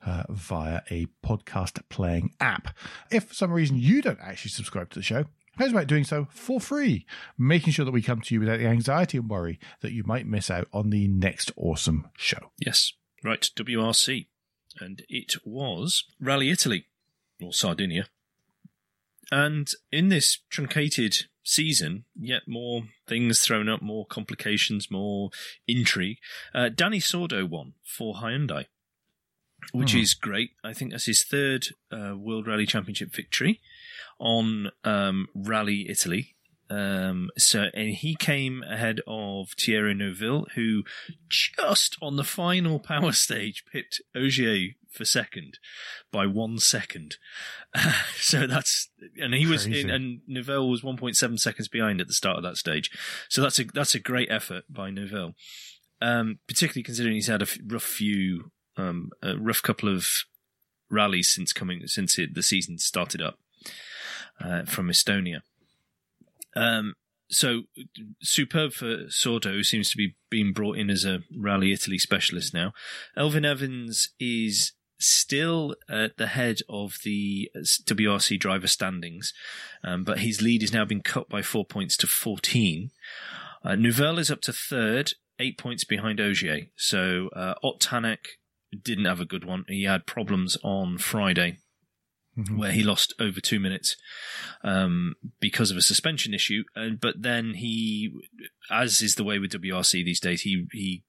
uh, 0.05 0.23
via 0.29 0.81
a 0.89 1.07
podcast 1.25 1.81
playing 1.89 2.33
app? 2.39 2.75
If 3.09 3.25
for 3.25 3.33
some 3.33 3.51
reason 3.51 3.77
you 3.77 4.01
don't 4.01 4.19
actually 4.21 4.51
subscribe 4.51 4.89
to 4.91 4.99
the 4.99 5.03
show, 5.03 5.25
How's 5.57 5.71
about 5.71 5.87
doing 5.87 6.05
so 6.05 6.27
for 6.31 6.61
free, 6.61 7.05
making 7.37 7.73
sure 7.73 7.83
that 7.83 7.91
we 7.91 8.01
come 8.01 8.21
to 8.21 8.33
you 8.33 8.39
without 8.39 8.59
the 8.59 8.67
anxiety 8.67 9.17
and 9.17 9.29
worry 9.29 9.59
that 9.81 9.91
you 9.91 10.03
might 10.05 10.25
miss 10.25 10.49
out 10.49 10.67
on 10.71 10.89
the 10.89 11.07
next 11.09 11.51
awesome 11.57 12.07
show? 12.15 12.51
Yes, 12.57 12.93
right, 13.23 13.41
WRC. 13.55 14.27
And 14.79 15.03
it 15.09 15.33
was 15.43 16.05
Rally 16.19 16.49
Italy, 16.49 16.87
or 17.41 17.51
Sardinia. 17.51 18.07
And 19.31 19.67
in 19.91 20.09
this 20.09 20.39
truncated 20.49 21.25
season, 21.43 22.05
yet 22.15 22.43
more 22.47 22.83
things 23.07 23.39
thrown 23.41 23.67
up, 23.69 23.81
more 23.81 24.05
complications, 24.05 24.89
more 24.91 25.29
intrigue. 25.67 26.17
Uh, 26.53 26.69
Dani 26.73 27.01
Sordo 27.01 27.47
won 27.47 27.73
for 27.83 28.15
Hyundai, 28.15 28.65
which 29.71 29.93
Hmm. 29.93 29.99
is 29.99 30.13
great. 30.13 30.51
I 30.63 30.73
think 30.73 30.91
that's 30.91 31.05
his 31.05 31.23
third 31.23 31.67
uh, 31.91 32.15
World 32.17 32.47
Rally 32.47 32.65
Championship 32.65 33.13
victory 33.13 33.59
on 34.19 34.71
um, 34.83 35.27
Rally 35.33 35.87
Italy. 35.89 36.35
Um, 36.71 37.31
so, 37.37 37.65
and 37.73 37.89
he 37.89 38.15
came 38.15 38.63
ahead 38.63 39.01
of 39.05 39.49
Thierry 39.59 39.93
Neuville, 39.93 40.47
who 40.55 40.83
just 41.27 41.97
on 42.01 42.15
the 42.15 42.23
final 42.23 42.79
power 42.79 43.11
stage 43.11 43.65
pipped 43.69 44.01
Ogier 44.15 44.69
for 44.89 45.03
second 45.03 45.59
by 46.13 46.25
one 46.25 46.59
second. 46.59 47.17
so 48.15 48.47
that's 48.47 48.89
and 49.17 49.33
he 49.33 49.45
was 49.45 49.65
in, 49.65 49.89
and 49.89 50.21
Neuville 50.27 50.69
was 50.69 50.81
1.7 50.81 51.39
seconds 51.39 51.67
behind 51.67 51.99
at 51.99 52.07
the 52.07 52.13
start 52.13 52.37
of 52.37 52.43
that 52.43 52.55
stage. 52.55 52.89
So 53.27 53.41
that's 53.41 53.59
a 53.59 53.65
that's 53.65 53.95
a 53.95 53.99
great 53.99 54.31
effort 54.31 54.63
by 54.69 54.91
Neuville, 54.91 55.35
um, 56.01 56.39
particularly 56.47 56.83
considering 56.83 57.15
he's 57.15 57.27
had 57.27 57.41
a 57.41 57.47
rough 57.67 57.83
few 57.83 58.51
Um, 58.77 59.11
a 59.21 59.35
rough 59.37 59.61
couple 59.61 59.93
of 59.93 60.07
rallies 60.89 61.27
since 61.27 61.51
coming 61.51 61.85
since 61.87 62.17
it, 62.17 62.33
the 62.33 62.43
season 62.43 62.77
started 62.77 63.21
up 63.21 63.39
uh, 64.39 64.63
from 64.63 64.87
Estonia. 64.87 65.41
Um, 66.55 66.95
so 67.29 67.63
superb 68.21 68.73
for 68.73 69.05
Sordo, 69.05 69.53
who 69.53 69.63
seems 69.63 69.89
to 69.91 69.97
be 69.97 70.15
being 70.29 70.51
brought 70.51 70.77
in 70.77 70.89
as 70.89 71.05
a 71.05 71.21
Rally 71.35 71.71
Italy 71.71 71.97
specialist 71.97 72.53
now. 72.53 72.73
Elfyn 73.17 73.45
Evans 73.45 74.09
is 74.19 74.73
still 74.99 75.75
at 75.89 76.17
the 76.17 76.27
head 76.27 76.59
of 76.69 76.97
the 77.03 77.49
WRC 77.85 78.39
driver 78.39 78.67
standings, 78.67 79.33
um, 79.83 80.03
but 80.03 80.19
his 80.19 80.41
lead 80.41 80.61
is 80.61 80.73
now 80.73 80.85
been 80.85 81.01
cut 81.01 81.29
by 81.29 81.41
four 81.41 81.65
points 81.65 81.95
to 81.97 82.07
14. 82.07 82.91
Uh, 83.63 83.75
Neuville 83.75 84.19
is 84.19 84.29
up 84.29 84.41
to 84.41 84.53
third, 84.53 85.13
eight 85.39 85.57
points 85.57 85.85
behind 85.85 86.19
Ogier. 86.19 86.67
So 86.75 87.29
uh, 87.35 87.55
Ott 87.63 87.79
Tanak 87.79 88.37
didn't 88.83 89.05
have 89.05 89.19
a 89.19 89.25
good 89.25 89.45
one. 89.45 89.65
He 89.67 89.83
had 89.83 90.05
problems 90.05 90.57
on 90.63 90.97
Friday 90.97 91.59
mm-hmm. 92.43 92.57
where 92.57 92.71
he 92.71 92.83
lost 92.83 93.13
over 93.19 93.39
two 93.39 93.59
minutes 93.59 93.95
um, 94.63 95.15
because 95.39 95.71
of 95.71 95.77
a 95.77 95.81
suspension 95.81 96.33
issue. 96.33 96.63
Uh, 96.75 96.89
but 96.99 97.21
then 97.21 97.55
he, 97.55 98.11
as 98.69 99.01
is 99.01 99.15
the 99.15 99.23
way 99.23 99.39
with 99.39 99.51
WRC 99.51 100.03
these 100.03 100.19
days, 100.19 100.41
he 100.41 100.67
he 100.71 101.03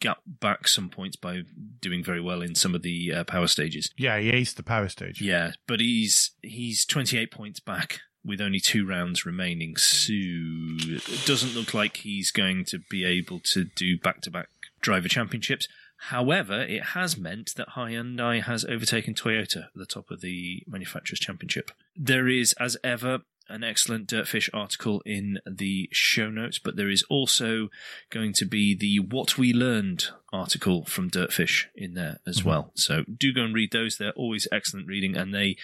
got 0.00 0.18
back 0.26 0.68
some 0.68 0.88
points 0.88 1.16
by 1.16 1.42
doing 1.80 2.02
very 2.04 2.20
well 2.20 2.42
in 2.42 2.54
some 2.54 2.74
of 2.74 2.82
the 2.82 3.12
uh, 3.12 3.24
power 3.24 3.46
stages. 3.46 3.90
Yeah, 3.96 4.18
he 4.18 4.30
aced 4.30 4.56
the 4.56 4.62
power 4.62 4.88
stage. 4.88 5.20
Yeah, 5.20 5.52
but 5.66 5.80
he's 5.80 6.32
he's 6.42 6.84
28 6.84 7.30
points 7.30 7.60
back 7.60 8.00
with 8.24 8.40
only 8.40 8.60
two 8.60 8.86
rounds 8.86 9.26
remaining. 9.26 9.76
So 9.76 10.12
it 10.12 11.26
doesn't 11.26 11.54
look 11.54 11.74
like 11.74 11.98
he's 11.98 12.30
going 12.30 12.64
to 12.66 12.78
be 12.90 13.04
able 13.04 13.40
to 13.52 13.64
do 13.64 13.98
back 13.98 14.22
to 14.22 14.30
back 14.30 14.48
driver 14.80 15.08
championships. 15.08 15.68
However, 16.08 16.60
it 16.62 16.82
has 16.92 17.16
meant 17.16 17.54
that 17.56 17.70
Hyundai 17.76 18.42
has 18.42 18.66
overtaken 18.66 19.14
Toyota 19.14 19.64
at 19.68 19.74
the 19.74 19.86
top 19.86 20.10
of 20.10 20.20
the 20.20 20.62
Manufacturers' 20.66 21.18
Championship. 21.18 21.70
There 21.96 22.28
is, 22.28 22.52
as 22.60 22.76
ever, 22.84 23.20
an 23.48 23.64
excellent 23.64 24.08
Dirtfish 24.08 24.50
article 24.52 25.00
in 25.06 25.38
the 25.46 25.88
show 25.92 26.28
notes, 26.28 26.58
but 26.58 26.76
there 26.76 26.90
is 26.90 27.04
also 27.08 27.68
going 28.10 28.34
to 28.34 28.44
be 28.44 28.76
the 28.76 28.98
What 28.98 29.38
We 29.38 29.54
Learned 29.54 30.08
article 30.30 30.84
from 30.84 31.08
Dirtfish 31.08 31.68
in 31.74 31.94
there 31.94 32.20
as 32.26 32.40
mm-hmm. 32.40 32.48
well. 32.50 32.72
So 32.74 33.04
do 33.04 33.32
go 33.32 33.42
and 33.42 33.54
read 33.54 33.72
those. 33.72 33.96
They're 33.96 34.12
always 34.12 34.46
excellent 34.52 34.88
reading, 34.88 35.16
and 35.16 35.34
they, 35.34 35.56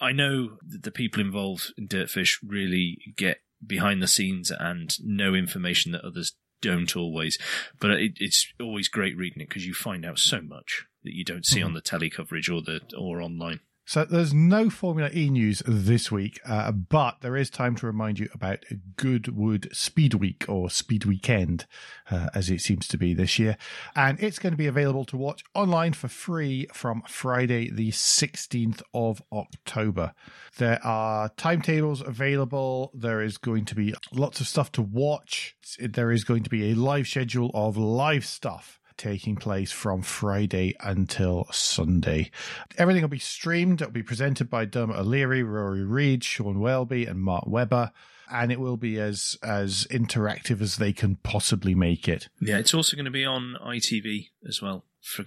I 0.00 0.10
know 0.10 0.58
that 0.66 0.82
the 0.82 0.90
people 0.90 1.20
involved 1.20 1.72
in 1.78 1.86
Dirtfish 1.86 2.38
really 2.44 2.98
get 3.16 3.42
behind 3.64 4.02
the 4.02 4.08
scenes 4.08 4.50
and 4.50 4.92
know 5.04 5.34
information 5.34 5.92
that 5.92 6.04
others 6.04 6.34
don't 6.60 6.96
always, 6.96 7.38
but 7.80 7.90
it, 7.90 8.12
it's 8.16 8.52
always 8.60 8.88
great 8.88 9.16
reading 9.16 9.42
it 9.42 9.48
because 9.48 9.66
you 9.66 9.74
find 9.74 10.04
out 10.04 10.18
so 10.18 10.40
much 10.40 10.86
that 11.04 11.14
you 11.14 11.24
don't 11.24 11.46
see 11.46 11.58
mm-hmm. 11.58 11.68
on 11.68 11.74
the 11.74 11.80
telly 11.80 12.10
coverage 12.10 12.48
or 12.48 12.62
the 12.62 12.80
or 12.96 13.22
online. 13.22 13.60
So 13.88 14.04
there's 14.04 14.34
no 14.34 14.68
Formula 14.68 15.08
E 15.14 15.30
news 15.30 15.62
this 15.64 16.12
week, 16.12 16.40
uh, 16.44 16.72
but 16.72 17.22
there 17.22 17.38
is 17.38 17.48
time 17.48 17.74
to 17.76 17.86
remind 17.86 18.18
you 18.18 18.28
about 18.34 18.66
Goodwood 18.96 19.70
Speed 19.72 20.12
Week 20.12 20.44
or 20.46 20.68
Speed 20.68 21.06
Weekend, 21.06 21.64
uh, 22.10 22.28
as 22.34 22.50
it 22.50 22.60
seems 22.60 22.86
to 22.88 22.98
be 22.98 23.14
this 23.14 23.38
year. 23.38 23.56
And 23.96 24.22
it's 24.22 24.38
going 24.38 24.52
to 24.52 24.58
be 24.58 24.66
available 24.66 25.06
to 25.06 25.16
watch 25.16 25.42
online 25.54 25.94
for 25.94 26.08
free 26.08 26.66
from 26.70 27.02
Friday, 27.08 27.70
the 27.70 27.90
16th 27.90 28.82
of 28.92 29.22
October. 29.32 30.12
There 30.58 30.84
are 30.84 31.30
timetables 31.38 32.02
available. 32.02 32.90
There 32.92 33.22
is 33.22 33.38
going 33.38 33.64
to 33.64 33.74
be 33.74 33.94
lots 34.12 34.42
of 34.42 34.48
stuff 34.48 34.70
to 34.72 34.82
watch. 34.82 35.56
There 35.80 36.10
is 36.10 36.24
going 36.24 36.42
to 36.42 36.50
be 36.50 36.72
a 36.72 36.74
live 36.74 37.06
schedule 37.06 37.50
of 37.54 37.78
live 37.78 38.26
stuff 38.26 38.77
taking 38.98 39.36
place 39.36 39.72
from 39.72 40.02
Friday 40.02 40.76
until 40.80 41.46
Sunday. 41.50 42.30
Everything 42.76 43.02
will 43.02 43.08
be 43.08 43.18
streamed. 43.18 43.80
It'll 43.80 43.92
be 43.92 44.02
presented 44.02 44.50
by 44.50 44.64
Dermot 44.64 44.96
O'Leary, 44.96 45.42
Rory 45.42 45.84
Reid, 45.84 46.24
Sean 46.24 46.60
Welby, 46.60 47.06
and 47.06 47.20
Mark 47.20 47.44
Webber. 47.46 47.92
And 48.30 48.52
it 48.52 48.60
will 48.60 48.76
be 48.76 49.00
as 49.00 49.38
as 49.42 49.86
interactive 49.90 50.60
as 50.60 50.76
they 50.76 50.92
can 50.92 51.16
possibly 51.16 51.74
make 51.74 52.06
it. 52.08 52.28
Yeah, 52.42 52.58
it's 52.58 52.74
also 52.74 52.94
going 52.94 53.06
to 53.06 53.10
be 53.10 53.24
on 53.24 53.56
ITV 53.64 54.28
as 54.46 54.60
well. 54.60 54.84
For, 55.00 55.24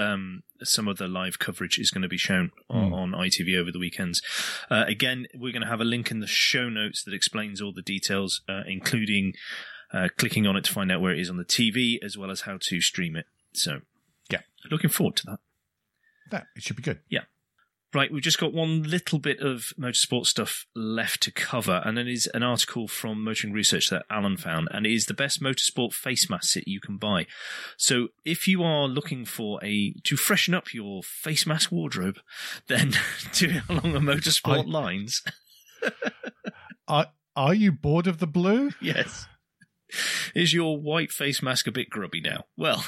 um, 0.00 0.42
some 0.64 0.88
of 0.88 0.96
the 0.96 1.06
live 1.06 1.38
coverage 1.38 1.78
is 1.78 1.92
going 1.92 2.02
to 2.02 2.08
be 2.08 2.18
shown 2.18 2.50
on, 2.68 2.90
mm. 2.90 2.94
on 2.94 3.12
ITV 3.12 3.56
over 3.56 3.70
the 3.70 3.78
weekends. 3.78 4.20
Uh, 4.68 4.84
again, 4.88 5.26
we're 5.34 5.52
going 5.52 5.62
to 5.62 5.68
have 5.68 5.80
a 5.80 5.84
link 5.84 6.10
in 6.10 6.18
the 6.18 6.26
show 6.26 6.68
notes 6.68 7.04
that 7.04 7.14
explains 7.14 7.60
all 7.60 7.72
the 7.72 7.82
details, 7.82 8.42
uh, 8.48 8.62
including 8.66 9.34
uh, 9.92 10.08
clicking 10.16 10.46
on 10.46 10.56
it 10.56 10.64
to 10.64 10.72
find 10.72 10.90
out 10.90 11.00
where 11.00 11.12
it 11.12 11.20
is 11.20 11.30
on 11.30 11.36
the 11.36 11.44
TV, 11.44 11.98
as 12.02 12.16
well 12.16 12.30
as 12.30 12.42
how 12.42 12.58
to 12.60 12.80
stream 12.80 13.16
it. 13.16 13.26
So, 13.52 13.80
yeah, 14.30 14.40
looking 14.70 14.90
forward 14.90 15.16
to 15.16 15.26
that. 15.26 15.38
That 16.30 16.46
it 16.56 16.62
should 16.62 16.76
be 16.76 16.82
good. 16.82 17.00
Yeah. 17.08 17.22
Right, 17.94 18.10
we've 18.10 18.22
just 18.22 18.38
got 18.38 18.54
one 18.54 18.84
little 18.84 19.18
bit 19.18 19.40
of 19.40 19.74
motorsport 19.78 20.24
stuff 20.24 20.64
left 20.74 21.22
to 21.24 21.30
cover, 21.30 21.82
and 21.84 21.98
it 21.98 22.08
is 22.08 22.26
an 22.32 22.42
article 22.42 22.88
from 22.88 23.22
Motoring 23.22 23.52
Research 23.52 23.90
that 23.90 24.06
Alan 24.08 24.38
found, 24.38 24.68
and 24.70 24.86
it 24.86 24.94
is 24.94 25.04
the 25.04 25.14
best 25.14 25.42
motorsport 25.42 25.92
face 25.92 26.30
mask 26.30 26.54
that 26.54 26.66
you 26.66 26.80
can 26.80 26.96
buy. 26.96 27.26
So, 27.76 28.08
if 28.24 28.48
you 28.48 28.62
are 28.62 28.88
looking 28.88 29.26
for 29.26 29.62
a 29.62 29.92
to 30.04 30.16
freshen 30.16 30.54
up 30.54 30.72
your 30.72 31.02
face 31.02 31.46
mask 31.46 31.70
wardrobe, 31.70 32.18
then 32.66 32.94
do 33.34 33.50
it 33.50 33.62
along 33.68 33.92
the 33.92 33.98
motorsport 33.98 34.64
I, 34.64 34.70
lines. 34.70 35.22
are 36.88 37.08
Are 37.36 37.54
you 37.54 37.72
bored 37.72 38.06
of 38.06 38.20
the 38.20 38.26
blue? 38.26 38.70
Yes. 38.80 39.26
Is 40.34 40.52
your 40.52 40.80
white 40.80 41.12
face 41.12 41.42
mask 41.42 41.66
a 41.66 41.72
bit 41.72 41.90
grubby 41.90 42.20
now? 42.20 42.44
Well, 42.56 42.84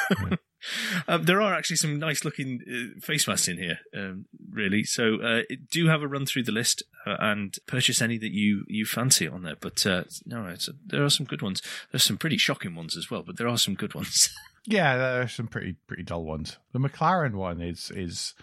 um, 1.08 1.24
there 1.24 1.40
are 1.40 1.54
actually 1.54 1.76
some 1.76 1.98
nice 1.98 2.24
looking 2.24 2.60
uh, 2.68 3.00
face 3.00 3.26
masks 3.26 3.48
in 3.48 3.58
here, 3.58 3.78
um, 3.96 4.26
really. 4.50 4.84
So 4.84 5.20
uh, 5.20 5.42
do 5.70 5.88
have 5.88 6.02
a 6.02 6.08
run 6.08 6.26
through 6.26 6.44
the 6.44 6.52
list 6.52 6.82
uh, 7.06 7.16
and 7.18 7.56
purchase 7.66 8.00
any 8.00 8.18
that 8.18 8.32
you, 8.32 8.64
you 8.68 8.84
fancy 8.84 9.28
on 9.28 9.42
there. 9.42 9.56
But 9.60 9.84
uh, 9.86 10.04
no, 10.26 10.54
there 10.86 11.04
are 11.04 11.10
some 11.10 11.26
good 11.26 11.42
ones. 11.42 11.62
There's 11.90 12.04
some 12.04 12.18
pretty 12.18 12.38
shocking 12.38 12.74
ones 12.74 12.96
as 12.96 13.10
well, 13.10 13.22
but 13.22 13.38
there 13.38 13.48
are 13.48 13.58
some 13.58 13.74
good 13.74 13.94
ones. 13.94 14.34
yeah, 14.66 14.96
there 14.96 15.22
are 15.22 15.28
some 15.28 15.48
pretty 15.48 15.76
pretty 15.86 16.04
dull 16.04 16.24
ones. 16.24 16.58
The 16.72 16.78
McLaren 16.78 17.34
one 17.34 17.60
is 17.60 17.90
is 17.94 18.34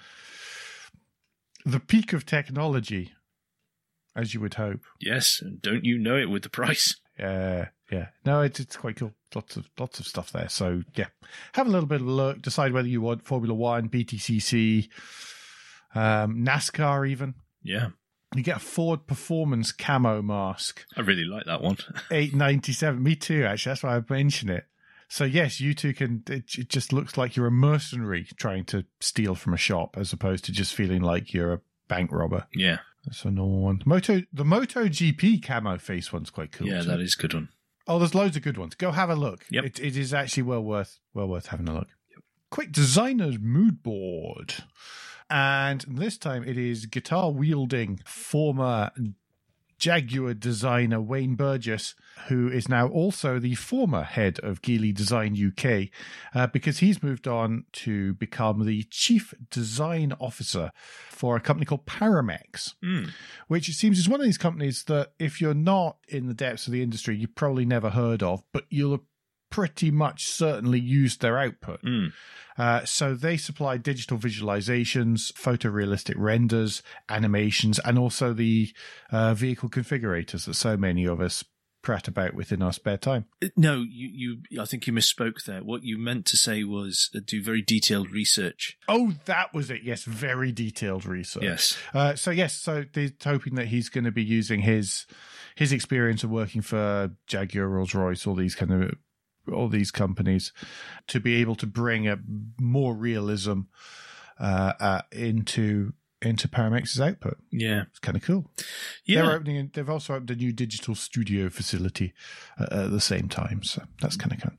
the 1.65 1.79
peak 1.79 2.13
of 2.13 2.25
technology, 2.25 3.13
as 4.15 4.33
you 4.33 4.39
would 4.41 4.55
hope. 4.55 4.81
Yes, 4.99 5.39
and 5.41 5.61
don't 5.61 5.85
you 5.85 5.97
know 5.97 6.17
it 6.17 6.29
with 6.29 6.43
the 6.43 6.49
price? 6.49 6.95
Yeah, 7.19 7.67
yeah. 7.91 8.07
No, 8.25 8.41
it's 8.41 8.59
it's 8.59 8.77
quite 8.77 8.95
cool. 8.95 9.13
Lots 9.35 9.57
of 9.57 9.69
lots 9.77 9.99
of 9.99 10.07
stuff 10.07 10.31
there. 10.31 10.49
So 10.49 10.83
yeah, 10.95 11.07
have 11.53 11.67
a 11.67 11.69
little 11.69 11.87
bit 11.87 12.01
of 12.01 12.07
a 12.07 12.11
look. 12.11 12.41
Decide 12.41 12.73
whether 12.73 12.87
you 12.87 13.01
want 13.01 13.23
Formula 13.25 13.53
One, 13.53 13.89
BTCC, 13.89 14.89
um, 15.95 16.45
NASCAR, 16.45 17.07
even. 17.09 17.35
Yeah. 17.63 17.89
You 18.35 18.43
get 18.43 18.57
a 18.57 18.59
Ford 18.59 19.07
Performance 19.07 19.71
camo 19.71 20.21
mask. 20.21 20.85
I 20.95 21.01
really 21.01 21.25
like 21.25 21.45
that 21.45 21.61
one. 21.61 21.77
Eight 22.11 22.33
ninety 22.33 22.73
seven. 22.73 23.01
Me 23.03 23.15
too. 23.15 23.43
Actually, 23.43 23.71
that's 23.71 23.83
why 23.83 23.97
I 23.97 24.03
mentioned 24.07 24.51
it. 24.51 24.65
So 25.07 25.23
yes, 25.23 25.59
you 25.59 25.73
two 25.73 25.93
can. 25.93 26.23
It, 26.29 26.55
it 26.57 26.69
just 26.69 26.93
looks 26.93 27.17
like 27.17 27.35
you're 27.35 27.47
a 27.47 27.51
mercenary 27.51 28.27
trying 28.37 28.65
to 28.65 28.85
steal 28.99 29.33
from 29.33 29.55
a 29.55 29.57
shop, 29.57 29.97
as 29.97 30.13
opposed 30.13 30.45
to 30.45 30.51
just 30.51 30.75
feeling 30.75 31.01
like 31.01 31.33
you're 31.33 31.53
a 31.53 31.61
bank 31.87 32.11
robber. 32.11 32.45
Yeah. 32.53 32.77
That's 33.05 33.23
a 33.25 33.31
normal 33.31 33.61
one. 33.61 33.81
Moto 33.85 34.21
the 34.31 34.45
Moto 34.45 34.85
GP 34.85 35.43
camo 35.43 35.77
face 35.77 36.11
one's 36.11 36.29
quite 36.29 36.51
cool. 36.51 36.67
Yeah, 36.67 36.81
too. 36.81 36.87
that 36.89 36.99
is 36.99 37.15
good 37.15 37.33
one. 37.33 37.49
Oh, 37.87 37.97
there's 37.97 38.13
loads 38.13 38.35
of 38.35 38.43
good 38.43 38.57
ones. 38.57 38.75
Go 38.75 38.91
have 38.91 39.09
a 39.09 39.15
look. 39.15 39.45
Yep. 39.49 39.63
It, 39.63 39.79
it 39.79 39.97
is 39.97 40.13
actually 40.13 40.43
well 40.43 40.63
worth 40.63 40.99
well 41.13 41.27
worth 41.27 41.47
having 41.47 41.67
a 41.67 41.73
look. 41.73 41.87
Yep. 42.11 42.23
Quick 42.51 42.71
designer's 42.71 43.39
mood 43.39 43.81
board. 43.81 44.55
And 45.29 45.85
this 45.87 46.17
time 46.17 46.43
it 46.43 46.57
is 46.57 46.85
guitar 46.87 47.31
wielding 47.31 47.99
former 48.05 48.91
Jaguar 49.79 50.33
designer 50.33 51.01
Wayne 51.01 51.35
Burgess, 51.35 51.95
who 52.27 52.49
is 52.49 52.67
now 52.67 52.87
also 52.87 53.39
the 53.39 53.55
former 53.55 54.03
head 54.03 54.39
of 54.43 54.61
Geely 54.61 54.93
Design 54.93 55.35
UK, 55.35 55.89
uh, 56.35 56.47
because 56.47 56.79
he's 56.79 57.01
moved 57.01 57.27
on 57.27 57.65
to 57.73 58.13
become 58.15 58.65
the 58.65 58.83
chief 58.83 59.33
design 59.49 60.13
officer 60.19 60.71
for 61.09 61.35
a 61.35 61.39
company 61.39 61.65
called 61.65 61.85
Paramex, 61.85 62.75
mm. 62.83 63.09
which 63.47 63.69
it 63.69 63.73
seems 63.73 63.97
is 63.97 64.09
one 64.09 64.19
of 64.19 64.25
these 64.25 64.37
companies 64.37 64.83
that 64.83 65.13
if 65.17 65.39
you're 65.39 65.53
not 65.53 65.97
in 66.07 66.27
the 66.27 66.33
depths 66.33 66.67
of 66.67 66.73
the 66.73 66.83
industry, 66.83 67.15
you've 67.15 67.35
probably 67.35 67.65
never 67.65 67.89
heard 67.89 68.21
of, 68.21 68.43
but 68.51 68.65
you'll 68.69 68.91
have 68.91 69.01
pretty 69.49 69.91
much 69.91 70.27
certainly 70.27 70.79
used 70.79 71.21
their 71.21 71.37
output. 71.37 71.81
Mm. 71.83 72.11
Uh, 72.57 72.83
so 72.83 73.13
they 73.15 73.37
supply 73.37 73.77
digital 73.77 74.17
visualizations, 74.17 75.31
photorealistic 75.31 76.15
renders, 76.17 76.83
animations, 77.07 77.79
and 77.79 77.97
also 77.97 78.33
the 78.33 78.69
uh, 79.11 79.33
vehicle 79.33 79.69
configurators 79.69 80.45
that 80.45 80.55
so 80.55 80.75
many 80.75 81.05
of 81.05 81.21
us 81.21 81.43
prat 81.81 82.07
about 82.07 82.33
within 82.33 82.61
our 82.61 82.73
spare 82.73 82.97
time. 82.97 83.25
Uh, 83.43 83.47
no, 83.55 83.85
you, 83.89 84.41
you, 84.49 84.61
I 84.61 84.65
think 84.65 84.85
you 84.85 84.93
misspoke 84.93 85.45
there. 85.45 85.63
What 85.63 85.83
you 85.83 85.97
meant 85.97 86.25
to 86.27 86.37
say 86.37 86.63
was 86.63 87.09
uh, 87.15 87.19
do 87.25 87.41
very 87.41 87.61
detailed 87.61 88.11
research. 88.11 88.77
Oh, 88.87 89.13
that 89.25 89.53
was 89.53 89.71
it. 89.71 89.83
Yes, 89.83 90.03
very 90.03 90.51
detailed 90.51 91.05
research. 91.05 91.43
Yes. 91.43 91.77
Uh, 91.93 92.15
so 92.15 92.31
yes, 92.31 92.53
so 92.53 92.83
they're 92.93 93.11
hoping 93.23 93.55
that 93.55 93.67
he's 93.67 93.89
going 93.89 94.03
to 94.03 94.11
be 94.11 94.23
using 94.23 94.61
his 94.61 95.05
his 95.55 95.71
experience 95.71 96.23
of 96.23 96.29
working 96.29 96.61
for 96.61 97.11
Jaguar, 97.27 97.67
Rolls 97.67 97.93
Royce, 97.93 98.27
all 98.27 98.35
these 98.35 98.55
kind 98.55 98.71
of 98.71 98.91
all 99.53 99.67
these 99.69 99.91
companies 99.91 100.51
to 101.07 101.19
be 101.19 101.35
able 101.35 101.55
to 101.55 101.67
bring 101.67 102.07
a 102.07 102.17
more 102.59 102.93
realism 102.95 103.61
uh, 104.39 104.73
uh, 104.79 105.01
into 105.11 105.93
into 106.21 106.49
Paramex's 106.49 106.99
output. 106.99 107.37
Yeah, 107.49 107.83
It's 107.89 107.99
kind 107.99 108.17
of 108.17 108.23
cool. 108.23 108.51
yeah. 109.05 109.21
They're 109.21 109.31
opening. 109.35 109.71
They've 109.73 109.89
also 109.89 110.15
opened 110.15 110.31
a 110.31 110.35
new 110.35 110.51
digital 110.51 110.93
studio 110.93 111.49
facility 111.49 112.13
uh, 112.59 112.67
at 112.85 112.91
the 112.91 112.99
same 112.99 113.29
time, 113.29 113.63
so 113.63 113.83
that's 114.01 114.17
kind 114.17 114.33
of 114.33 114.41
cool. 114.41 114.51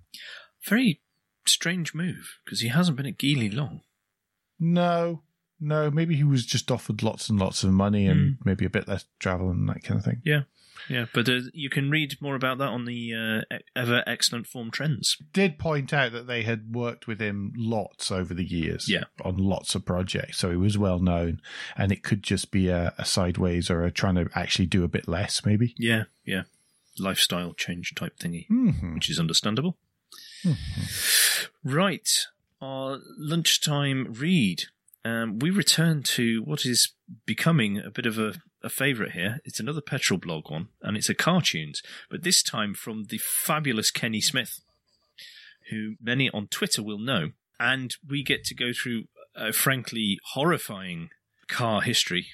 Very 0.66 1.02
strange 1.46 1.94
move 1.94 2.38
because 2.44 2.60
he 2.60 2.68
hasn't 2.68 2.96
been 2.96 3.04
at 3.06 3.18
Geely 3.18 3.52
long. 3.54 3.82
No, 4.58 5.22
no, 5.60 5.90
maybe 5.90 6.16
he 6.16 6.24
was 6.24 6.44
just 6.46 6.70
offered 6.70 7.02
lots 7.02 7.28
and 7.28 7.38
lots 7.38 7.62
of 7.64 7.72
money 7.72 8.06
and 8.06 8.36
Hmm. 8.38 8.42
maybe 8.48 8.64
a 8.64 8.70
bit 8.70 8.88
less 8.88 9.04
travel 9.18 9.50
and 9.50 9.68
that 9.68 9.82
kind 9.84 9.98
of 9.98 10.04
thing. 10.04 10.22
Yeah, 10.24 10.42
Yeah, 10.88 11.06
but 11.12 11.28
uh, 11.28 11.40
you 11.52 11.68
can 11.70 11.90
read 11.90 12.16
more 12.22 12.34
about 12.34 12.58
that 12.58 12.68
on 12.68 12.84
the 12.86 13.44
uh, 13.52 13.56
ever 13.76 14.02
excellent 14.06 14.46
Formtrends. 14.48 15.16
Did 15.32 15.58
point 15.58 15.92
out 15.92 16.12
that 16.12 16.26
they 16.26 16.42
had 16.42 16.72
worked 16.74 17.06
with 17.06 17.20
him 17.20 17.52
lots 17.56 18.10
over 18.10 18.32
the 18.34 18.44
years, 18.44 18.88
Yeah. 18.88 19.04
on 19.22 19.36
lots 19.36 19.74
of 19.74 19.84
projects, 19.84 20.38
so 20.38 20.50
he 20.50 20.56
was 20.56 20.78
well 20.78 20.98
known, 20.98 21.40
and 21.76 21.92
it 21.92 22.02
could 22.02 22.22
just 22.22 22.50
be 22.50 22.68
a, 22.68 22.94
a 22.98 23.04
sideways 23.04 23.70
or 23.70 23.84
a 23.84 23.90
trying 23.92 24.14
to 24.16 24.28
actually 24.34 24.66
do 24.66 24.82
a 24.82 24.88
bit 24.88 25.06
less, 25.06 25.44
maybe. 25.44 25.74
Yeah, 25.78 26.04
yeah, 26.24 26.44
lifestyle 26.98 27.52
change 27.52 27.94
type 27.94 28.18
thingy, 28.18 28.48
Mm-hmm. 28.48 28.94
which 28.94 29.10
is 29.10 29.18
understandable. 29.20 29.76
Right, 31.62 32.08
our 32.60 32.98
lunchtime 33.18 34.14
read. 34.18 34.64
Um, 35.04 35.38
we 35.38 35.50
return 35.50 36.02
to 36.02 36.42
what 36.42 36.66
is 36.66 36.92
becoming 37.24 37.78
a 37.78 37.90
bit 37.90 38.06
of 38.06 38.18
a, 38.18 38.34
a 38.62 38.68
favourite 38.68 39.12
here. 39.12 39.40
It's 39.44 39.60
another 39.60 39.80
PetrolBlog 39.80 40.50
one, 40.50 40.68
and 40.82 40.96
it's 40.96 41.08
a 41.08 41.14
cartoons, 41.14 41.82
but 42.10 42.22
this 42.22 42.42
time 42.42 42.74
from 42.74 43.04
the 43.04 43.18
fabulous 43.18 43.90
Kenny 43.90 44.20
Smith, 44.20 44.60
who 45.70 45.94
many 46.00 46.28
on 46.30 46.48
Twitter 46.48 46.82
will 46.82 46.98
know. 46.98 47.30
And 47.58 47.94
we 48.06 48.22
get 48.22 48.44
to 48.44 48.54
go 48.54 48.72
through 48.72 49.04
a 49.34 49.52
frankly 49.52 50.18
horrifying 50.32 51.10
car 51.50 51.80
history 51.82 52.28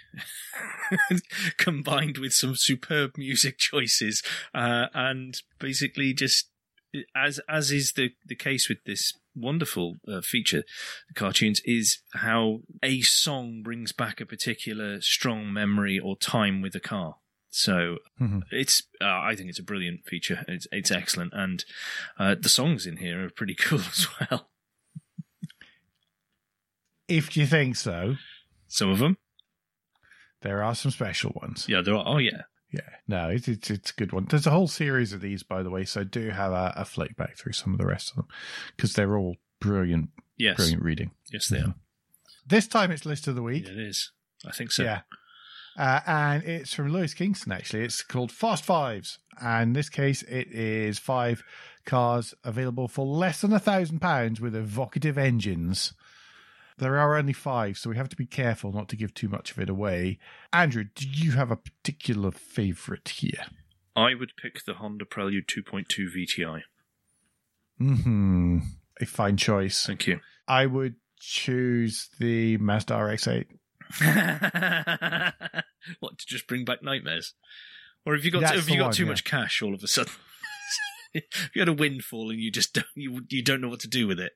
combined 1.56 2.18
with 2.18 2.32
some 2.32 2.54
superb 2.54 3.12
music 3.16 3.58
choices 3.58 4.22
uh, 4.54 4.86
and 4.92 5.40
basically 5.58 6.12
just 6.12 6.48
as 7.14 7.40
as 7.48 7.70
is 7.70 7.92
the 7.92 8.10
the 8.26 8.34
case 8.36 8.68
with 8.68 8.78
this 8.84 9.12
wonderful 9.34 9.96
uh, 10.08 10.20
feature 10.22 10.62
the 11.08 11.14
cartoons 11.14 11.60
is 11.64 11.98
how 12.14 12.60
a 12.82 13.02
song 13.02 13.62
brings 13.62 13.92
back 13.92 14.20
a 14.20 14.26
particular 14.26 15.00
strong 15.00 15.52
memory 15.52 15.98
or 15.98 16.16
time 16.16 16.62
with 16.62 16.74
a 16.74 16.80
car. 16.80 17.16
So 17.50 17.98
Mhm. 18.20 18.42
it's 18.50 18.82
uh, 19.00 19.20
i 19.30 19.34
think 19.36 19.48
it's 19.48 19.58
a 19.58 19.62
brilliant 19.62 20.04
feature. 20.06 20.44
It's 20.48 20.66
it's 20.72 20.90
excellent. 20.90 21.32
And 21.34 21.64
uh, 22.18 22.34
the 22.40 22.48
songs 22.48 22.86
in 22.86 22.96
here 22.98 23.24
are 23.24 23.30
pretty 23.30 23.54
cool 23.66 23.80
as 23.80 24.06
well. 24.20 24.48
If 27.08 27.36
you 27.36 27.46
think 27.46 27.76
so, 27.76 28.16
some 28.68 28.90
of 28.90 28.98
them 28.98 29.16
there 30.42 30.62
are 30.62 30.74
some 30.74 30.90
special 30.90 31.32
ones. 31.40 31.66
yeah 31.68 31.80
there 31.80 31.94
are. 31.94 32.04
Oh 32.06 32.18
yeah 32.18 32.42
Yeah, 32.76 32.88
no, 33.08 33.28
it's 33.30 33.48
it's, 33.48 33.70
it's 33.70 33.90
a 33.90 33.94
good 33.94 34.12
one. 34.12 34.26
There's 34.28 34.46
a 34.46 34.50
whole 34.50 34.68
series 34.68 35.12
of 35.12 35.20
these, 35.20 35.42
by 35.42 35.62
the 35.62 35.70
way, 35.70 35.84
so 35.84 36.04
do 36.04 36.30
have 36.30 36.52
a, 36.52 36.72
a 36.76 36.84
flick 36.84 37.16
back 37.16 37.36
through 37.36 37.52
some 37.52 37.72
of 37.72 37.78
the 37.78 37.86
rest 37.86 38.10
of 38.10 38.16
them 38.16 38.28
because 38.76 38.92
they're 38.92 39.16
all 39.16 39.36
brilliant, 39.60 40.10
yes 40.36 40.56
brilliant 40.56 40.82
reading. 40.82 41.10
yes 41.32 41.48
they 41.48 41.58
are 41.60 41.74
This 42.46 42.66
time 42.68 42.90
it's 42.90 43.06
list 43.06 43.26
of 43.28 43.34
the 43.34 43.42
week. 43.42 43.64
yeah, 43.66 43.72
it 43.72 43.78
is 43.78 44.12
i 44.46 44.50
think 44.52 44.70
so 44.72 44.82
Yeah. 44.84 45.00
Uh, 45.78 46.00
and 46.06 46.42
it's 46.44 46.72
from 46.72 46.88
Lewis 46.88 47.12
Kingston, 47.12 47.52
actually. 47.52 47.84
It's 47.84 48.02
called 48.02 48.32
Fast 48.32 48.64
Fives. 48.64 49.18
And 49.42 49.68
in 49.68 49.72
this 49.74 49.90
case, 49.90 50.22
it 50.22 50.48
is 50.50 50.98
five 50.98 51.42
cars 51.84 52.32
available 52.44 52.88
for 52.88 53.04
less 53.04 53.42
than 53.42 53.52
a 53.52 53.58
thousand 53.58 53.98
pounds 54.00 54.40
with 54.40 54.56
evocative 54.56 55.18
engines. 55.18 55.92
There 56.78 56.98
are 56.98 57.16
only 57.16 57.32
five, 57.32 57.78
so 57.78 57.88
we 57.88 57.96
have 57.96 58.10
to 58.10 58.16
be 58.16 58.26
careful 58.26 58.70
not 58.72 58.88
to 58.90 58.96
give 58.96 59.14
too 59.14 59.28
much 59.28 59.50
of 59.50 59.58
it 59.58 59.70
away. 59.70 60.18
Andrew, 60.52 60.84
do 60.94 61.08
you 61.08 61.32
have 61.32 61.50
a 61.50 61.56
particular 61.56 62.30
favourite 62.30 63.08
here? 63.08 63.44
i 63.96 64.12
would 64.14 64.32
pick 64.36 64.62
the 64.66 64.74
honda 64.74 65.06
prelude 65.06 65.46
2.2 65.48 66.08
vti 66.14 66.60
Hmm. 67.78 68.58
A 69.00 69.06
fine 69.06 69.38
choice. 69.38 69.86
thank 69.86 70.06
you 70.06 70.20
I 70.46 70.66
would 70.66 70.96
choose 71.18 72.10
the 72.20 72.56
Mazda 72.58 72.94
RX-8. 72.94 73.46
what 76.00 76.18
to 76.18 76.26
just 76.26 76.46
bring 76.46 76.64
back 76.64 76.82
nightmares, 76.82 77.32
or 78.04 78.14
have 78.14 78.24
you 78.24 78.30
got 78.30 78.42
That's 78.42 78.54
have 78.54 78.68
you 78.68 78.76
got 78.76 78.84
one, 78.86 78.92
too 78.92 79.04
yeah. 79.04 79.08
much 79.10 79.24
cash 79.24 79.62
all 79.62 79.74
of 79.74 79.82
a 79.82 79.88
sudden? 79.88 80.12
if 81.14 81.50
you 81.54 81.60
had 81.62 81.68
a 81.68 81.72
windfall 81.72 82.30
and 82.30 82.38
you 82.38 82.50
just 82.50 82.74
don't 82.74 82.86
you 82.94 83.22
you 83.28 83.42
don't 83.42 83.60
know 83.60 83.68
what 83.68 83.80
to 83.80 83.88
do 83.88 84.06
with 84.06 84.20
it. 84.20 84.32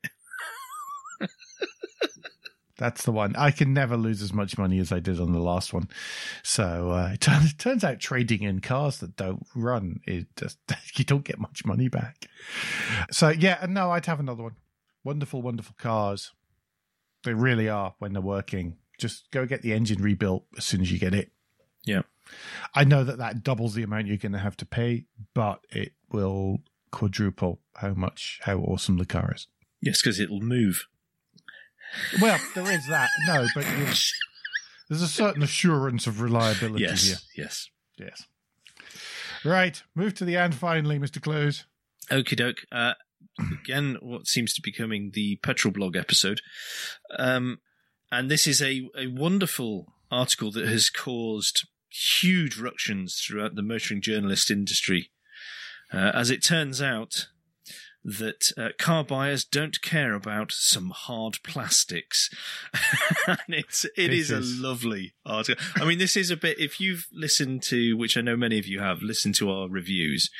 That's 2.81 3.05
the 3.05 3.12
one. 3.12 3.37
I 3.37 3.51
can 3.51 3.75
never 3.75 3.95
lose 3.95 4.23
as 4.23 4.33
much 4.33 4.57
money 4.57 4.79
as 4.79 4.90
I 4.90 5.01
did 5.01 5.21
on 5.21 5.33
the 5.33 5.38
last 5.38 5.75
one. 5.75 5.90
So 6.43 6.93
uh, 6.93 7.11
it, 7.12 7.21
turns, 7.21 7.51
it 7.53 7.59
turns 7.59 7.85
out 7.85 8.01
trading 8.01 8.43
in 8.43 8.61
cars 8.61 9.01
that 9.01 9.16
don't 9.16 9.47
run 9.55 10.01
is 10.07 10.25
just 10.35 10.59
you 10.97 11.05
don't 11.05 11.23
get 11.23 11.38
much 11.38 11.66
money 11.66 11.88
back. 11.88 12.27
So 13.11 13.29
yeah, 13.29 13.59
and 13.61 13.75
no, 13.75 13.90
I'd 13.90 14.07
have 14.07 14.19
another 14.19 14.45
one. 14.45 14.57
Wonderful, 15.05 15.43
wonderful 15.43 15.75
cars. 15.79 16.33
They 17.23 17.35
really 17.35 17.69
are 17.69 17.95
when 17.99 18.14
they're 18.14 18.23
working. 18.23 18.79
Just 18.99 19.31
go 19.31 19.45
get 19.45 19.61
the 19.61 19.75
engine 19.75 20.03
rebuilt 20.03 20.47
as 20.57 20.64
soon 20.64 20.81
as 20.81 20.90
you 20.90 20.99
get 20.99 21.14
it. 21.14 21.33
Yeah. 21.85 22.03
I 22.75 22.85
know 22.85 23.05
that 23.05 23.19
that 23.19 23.43
doubles 23.43 23.75
the 23.75 23.83
amount 23.83 24.07
you're 24.07 24.16
going 24.16 24.33
to 24.33 24.38
have 24.38 24.57
to 24.57 24.66
pay, 24.66 25.05
but 25.35 25.61
it 25.69 25.93
will 26.11 26.61
quadruple 26.90 27.61
how 27.77 27.93
much 27.93 28.40
how 28.45 28.59
awesome 28.61 28.97
the 28.97 29.05
car 29.05 29.33
is. 29.35 29.49
Yes, 29.83 30.01
because 30.01 30.19
it'll 30.19 30.40
move. 30.40 30.87
Well, 32.20 32.38
there 32.55 32.70
is 32.70 32.87
that. 32.88 33.09
No, 33.26 33.46
but 33.55 33.64
there's 34.88 35.03
a 35.03 35.09
certain 35.09 35.42
assurance 35.42 36.07
of 36.07 36.20
reliability 36.20 36.85
Yes, 36.85 37.07
here. 37.07 37.16
yes. 37.44 37.68
Yes. 37.98 38.24
Right. 39.44 39.83
Move 39.94 40.14
to 40.14 40.24
the 40.24 40.37
end 40.37 40.55
finally, 40.55 40.98
Mr. 40.98 41.20
Close. 41.22 41.64
Okie 42.11 42.37
doke. 42.37 42.64
Uh, 42.72 42.94
again, 43.62 43.96
what 44.00 44.26
seems 44.26 44.53
to 44.55 44.62
be 44.62 44.70
becoming 44.70 45.11
the 45.14 45.38
PetrolBlog 45.42 45.96
episode, 45.96 46.40
um, 47.18 47.61
and 48.12 48.31
this 48.31 48.46
is 48.46 48.61
a 48.61 48.88
a 48.98 49.07
wonderful 49.07 49.92
article 50.11 50.50
that 50.53 50.66
has 50.66 50.90
caused 50.90 51.66
huge 51.88 52.59
ructions 52.59 53.14
throughout 53.24 53.55
the 53.55 53.62
motoring 53.62 54.00
journalist 54.00 54.50
industry. 54.50 55.11
Uh, 55.92 56.11
as 56.14 56.31
it 56.31 56.42
turns 56.44 56.81
out, 56.83 57.29
that 58.05 58.53
uh, 58.57 58.69
car 58.79 59.05
buyers 59.05 59.45
don't 59.45 59.83
care 59.83 60.15
about 60.15 60.53
some 60.53 60.91
hard 60.91 61.39
plastics, 61.43 62.31
and 63.27 63.39
it's 63.49 63.85
it 63.97 64.13
is 64.13 64.31
a 64.31 64.41
lovely 64.41 65.13
article. 65.27 65.63
I 65.77 65.85
mean, 65.85 65.99
this 65.99 66.17
is 66.17 66.31
a 66.31 66.37
bit. 66.37 66.59
If 66.59 66.81
you've 66.81 67.07
listened 67.13 67.63
to, 67.65 67.97
which 67.97 68.17
I 68.17 68.23
know 68.23 68.37
many 68.37 68.59
of 68.59 68.67
you 68.67 68.81
have, 68.81 69.03
listened 69.03 69.35
to 69.37 69.51
our 69.51 69.69
reviews, 69.69 70.31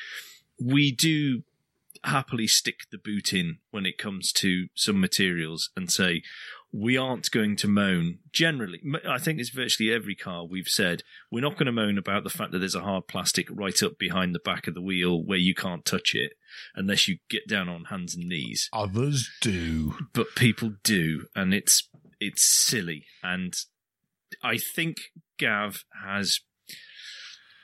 we 0.61 0.91
do 0.93 1.43
happily 2.05 2.47
stick 2.47 2.81
the 2.91 2.99
boot 2.99 3.33
in 3.33 3.59
when 3.71 3.85
it 3.85 3.99
comes 3.99 4.33
to 4.33 4.69
some 4.75 5.01
materials 5.01 5.71
and 5.77 5.91
say 5.91 6.23
we 6.73 6.97
aren't 6.97 7.31
going 7.31 7.57
to 7.57 7.69
moan 7.69 8.19
generally 8.33 8.81
I 9.09 9.19
think 9.19 9.41
it's 9.41 9.51
virtually 9.51 9.93
every 9.93 10.15
car 10.15 10.45
we've 10.45 10.69
said 10.69 11.03
we're 11.31 11.41
not 11.41 11.55
going 11.55 11.67
to 11.67 11.73
moan 11.73 11.99
about 11.99 12.25
the 12.25 12.31
fact 12.31 12.53
that 12.53 12.59
there's 12.61 12.75
a 12.75 12.83
hard 12.83 13.09
plastic 13.09 13.49
right 13.51 13.83
up 13.83 13.99
behind 13.99 14.35
the 14.35 14.41
back 14.41 14.67
of 14.67 14.75
the 14.75 14.83
wheel 14.83 15.23
where 15.23 15.39
you 15.39 15.55
can't 15.55 15.85
touch 15.85 16.15
it 16.15 16.33
unless 16.75 17.09
you 17.09 17.19
get 17.29 17.49
down 17.49 17.69
on 17.69 17.85
hands 17.87 18.15
and 18.15 18.29
knees 18.29 18.69
Others 18.73 19.31
do. 19.41 19.95
but 20.13 20.35
people 20.37 20.73
do 20.85 21.27
and 21.35 21.53
it's 21.53 21.89
it's 22.21 22.49
silly 22.49 23.07
and 23.23 23.55
i 24.43 24.57
think 24.57 24.99
gav 25.39 25.85
has 26.05 26.41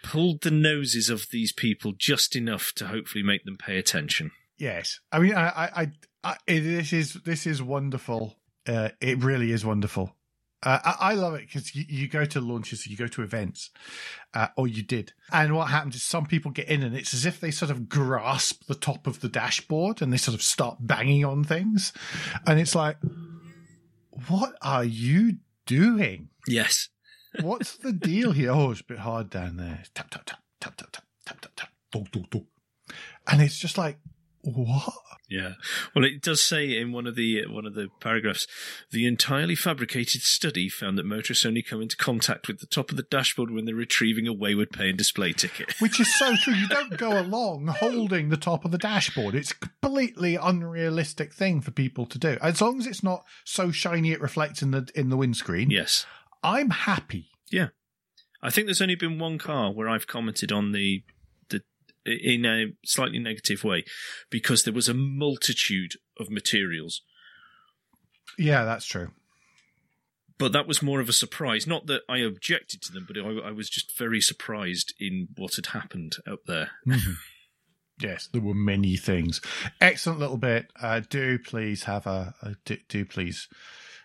pulled 0.03 0.43
the 0.43 0.51
noses 0.51 1.11
of 1.11 1.27
these 1.31 1.53
people 1.53 1.93
just 1.97 2.35
enough 2.37 2.73
to 2.77 2.87
hopefully 2.87 3.23
make 3.25 3.45
them 3.45 3.57
pay 3.57 3.79
attention 3.79 4.31
Yes. 4.59 5.01
I 5.13 5.19
mean, 5.19 5.35
I, 5.35 5.49
I, 5.49 5.83
I, 5.83 5.91
I 6.25 6.37
this 6.47 6.93
is 6.93 7.15
this 7.25 7.47
is 7.47 7.63
wonderful. 7.63 8.39
Uh, 8.67 8.91
it 9.01 9.23
really 9.23 9.53
is 9.53 9.65
wonderful. 9.65 10.15
Uh, 10.63 10.79
I, 10.85 11.11
I 11.11 11.15
love 11.15 11.35
it 11.35 11.43
because 11.47 11.75
you, 11.75 11.85
you 11.89 12.09
go 12.09 12.25
to 12.25 12.41
launches, 12.41 12.87
you 12.87 12.97
go 12.97 13.07
to 13.07 13.23
events, 13.23 13.71
uh, 14.35 14.49
or 14.57 14.67
you 14.67 14.83
did, 14.83 15.13
and 15.31 15.55
what 15.55 15.69
happens 15.69 15.95
is 15.97 16.03
some 16.03 16.27
people 16.27 16.51
get 16.51 16.69
in, 16.69 16.83
and 16.83 16.97
it's 16.97 17.15
as 17.15 17.27
if 17.27 17.41
they 17.41 17.51
sort 17.51 17.71
of 17.71 17.89
grasp 17.89 18.65
the 18.67 18.75
top 18.75 19.07
of 19.07 19.21
the 19.21 19.29
dashboard 19.29 20.01
and 20.01 20.13
they 20.13 20.17
sort 20.17 20.35
of 20.35 20.43
start 20.43 20.79
banging 20.81 21.25
on 21.25 21.45
things, 21.45 21.93
and 22.47 22.59
it's 22.59 22.75
like, 22.75 22.97
what 24.29 24.57
are 24.63 24.85
you 24.85 25.37
doing? 25.67 26.31
yes 26.47 26.89
What's 27.41 27.77
the 27.77 27.93
deal 27.93 28.33
here? 28.33 28.51
Oh, 28.51 28.71
it's 28.71 28.81
a 28.81 28.85
bit 28.85 28.99
hard 28.99 29.31
down 29.31 29.57
there. 29.57 29.83
Tap 29.95 30.11
tap 30.11 30.25
tap 30.25 30.41
tap 30.61 30.77
tap 30.77 30.91
tap 30.93 31.05
tap 31.25 31.41
tap 31.41 31.53
tap. 31.57 31.69
Dog, 31.93 32.11
dog. 32.31 32.45
And 33.31 33.43
it's 33.43 33.59
just 33.59 33.77
like, 33.77 33.99
what? 34.47 34.93
Yeah. 35.29 35.55
Well, 35.95 36.05
it 36.05 36.23
does 36.23 36.41
say 36.41 36.79
in 36.79 36.93
one 36.93 37.07
of 37.07 37.17
the 37.17 37.43
uh, 37.45 37.53
one 37.53 37.67
of 37.67 37.75
the 37.75 37.89
paragraphs, 38.01 38.47
the 38.93 39.07
entirely 39.07 39.57
fabricated 39.57 40.23
study 40.23 40.69
found 40.69 40.97
that 40.99 41.05
motorists 41.05 41.45
only 41.45 41.63
come 41.63 41.83
into 41.83 41.97
contact 41.97 42.47
with 42.47 42.61
the 42.61 42.67
top 42.67 42.91
of 42.91 42.97
the 42.97 43.03
dashboard 43.03 43.51
when 43.51 43.65
they're 43.65 43.75
retrieving 43.75 44.29
a 44.29 44.33
wayward 44.33 44.71
pay 44.71 44.89
and 44.91 44.99
display 44.99 45.33
ticket. 45.33 45.75
Which 45.81 45.99
is 45.99 46.15
so 46.17 46.37
true. 46.37 46.55
You 46.55 46.69
don't 46.69 46.97
go 46.97 47.21
along 47.21 47.67
holding 47.67 48.29
the 48.29 48.37
top 48.37 48.65
of 48.65 48.71
the 48.71 48.79
dashboard. 48.79 49.35
It's 49.35 49.51
a 49.51 49.57
completely 49.57 50.37
unrealistic 50.37 51.33
thing 51.33 51.61
for 51.61 51.73
people 51.73 52.07
to 52.07 52.19
do. 52.19 52.39
As 52.41 52.61
long 52.61 52.79
as 52.79 52.87
it's 52.87 53.03
not 53.03 53.25
so 53.45 53.71
shiny 53.73 54.13
it 54.13 54.21
reflects 54.21 54.63
in 54.63 54.71
the 54.71 54.89
in 54.95 55.09
the 55.09 55.17
windscreen. 55.17 55.71
yes. 55.71 56.07
I'm 56.43 56.71
happy. 56.71 57.31
Yeah. 57.51 57.69
I 58.43 58.51
think 58.51 58.67
there's 58.69 58.83
only 58.83 58.95
been 58.95 59.19
one 59.19 59.39
car 59.39 59.73
where 59.73 59.89
I've 59.89 60.07
commented 60.07 60.53
on 60.53 60.71
the 60.71 61.03
the 61.03 61.03
in 62.07 62.45
a 62.45 62.73
slightly 62.85 63.19
negative 63.19 63.65
way 63.65 63.85
because 64.31 64.63
there 64.63 64.75
was 64.75 64.89
a 64.89 64.95
multitude 64.95 65.93
of 66.19 66.31
materials. 66.31 67.03
Yeah, 68.39 68.65
that's 68.65 68.87
true. 68.87 69.11
But 70.39 70.53
that 70.53 70.67
was 70.67 70.83
more 70.83 71.01
of 71.01 71.09
a 71.09 71.15
surprise. 71.15 71.67
Not 71.67 71.87
that 71.87 72.03
I 72.09 72.19
objected 72.19 72.83
to 72.83 72.93
them, 72.93 73.07
but 73.07 73.17
I, 73.17 73.49
I 73.49 73.53
was 73.53 73.71
just 73.71 73.97
very 73.97 74.21
surprised 74.21 74.93
in 75.01 75.29
what 75.37 75.57
had 75.57 75.67
happened 75.67 76.17
up 76.31 76.41
there. 76.47 76.71
Yes, 77.99 78.29
there 78.31 78.43
were 78.43 78.55
many 78.55 78.97
things. 78.97 79.41
Excellent 79.81 80.21
little 80.21 80.37
bit. 80.37 80.71
Uh, 80.81 81.01
do 81.09 81.39
please 81.39 81.85
have 81.85 82.07
a, 82.07 82.35
a 82.43 82.55
do, 82.65 82.77
do 82.89 83.05
please 83.07 83.49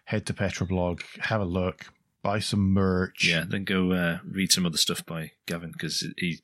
head 0.05 0.25
to 0.27 0.33
PetrolBlog, 0.33 1.01
have 1.19 1.41
a 1.41 1.45
look, 1.45 1.87
buy 2.23 2.39
some 2.39 2.73
merch. 2.73 3.27
Yeah, 3.27 3.43
then 3.47 3.65
go 3.65 3.91
uh, 3.91 4.19
read 4.25 4.51
some 4.51 4.65
other 4.65 4.77
stuff 4.77 5.05
by 5.05 5.31
Gavin 5.45 5.71
because 5.71 6.05
he 6.17 6.39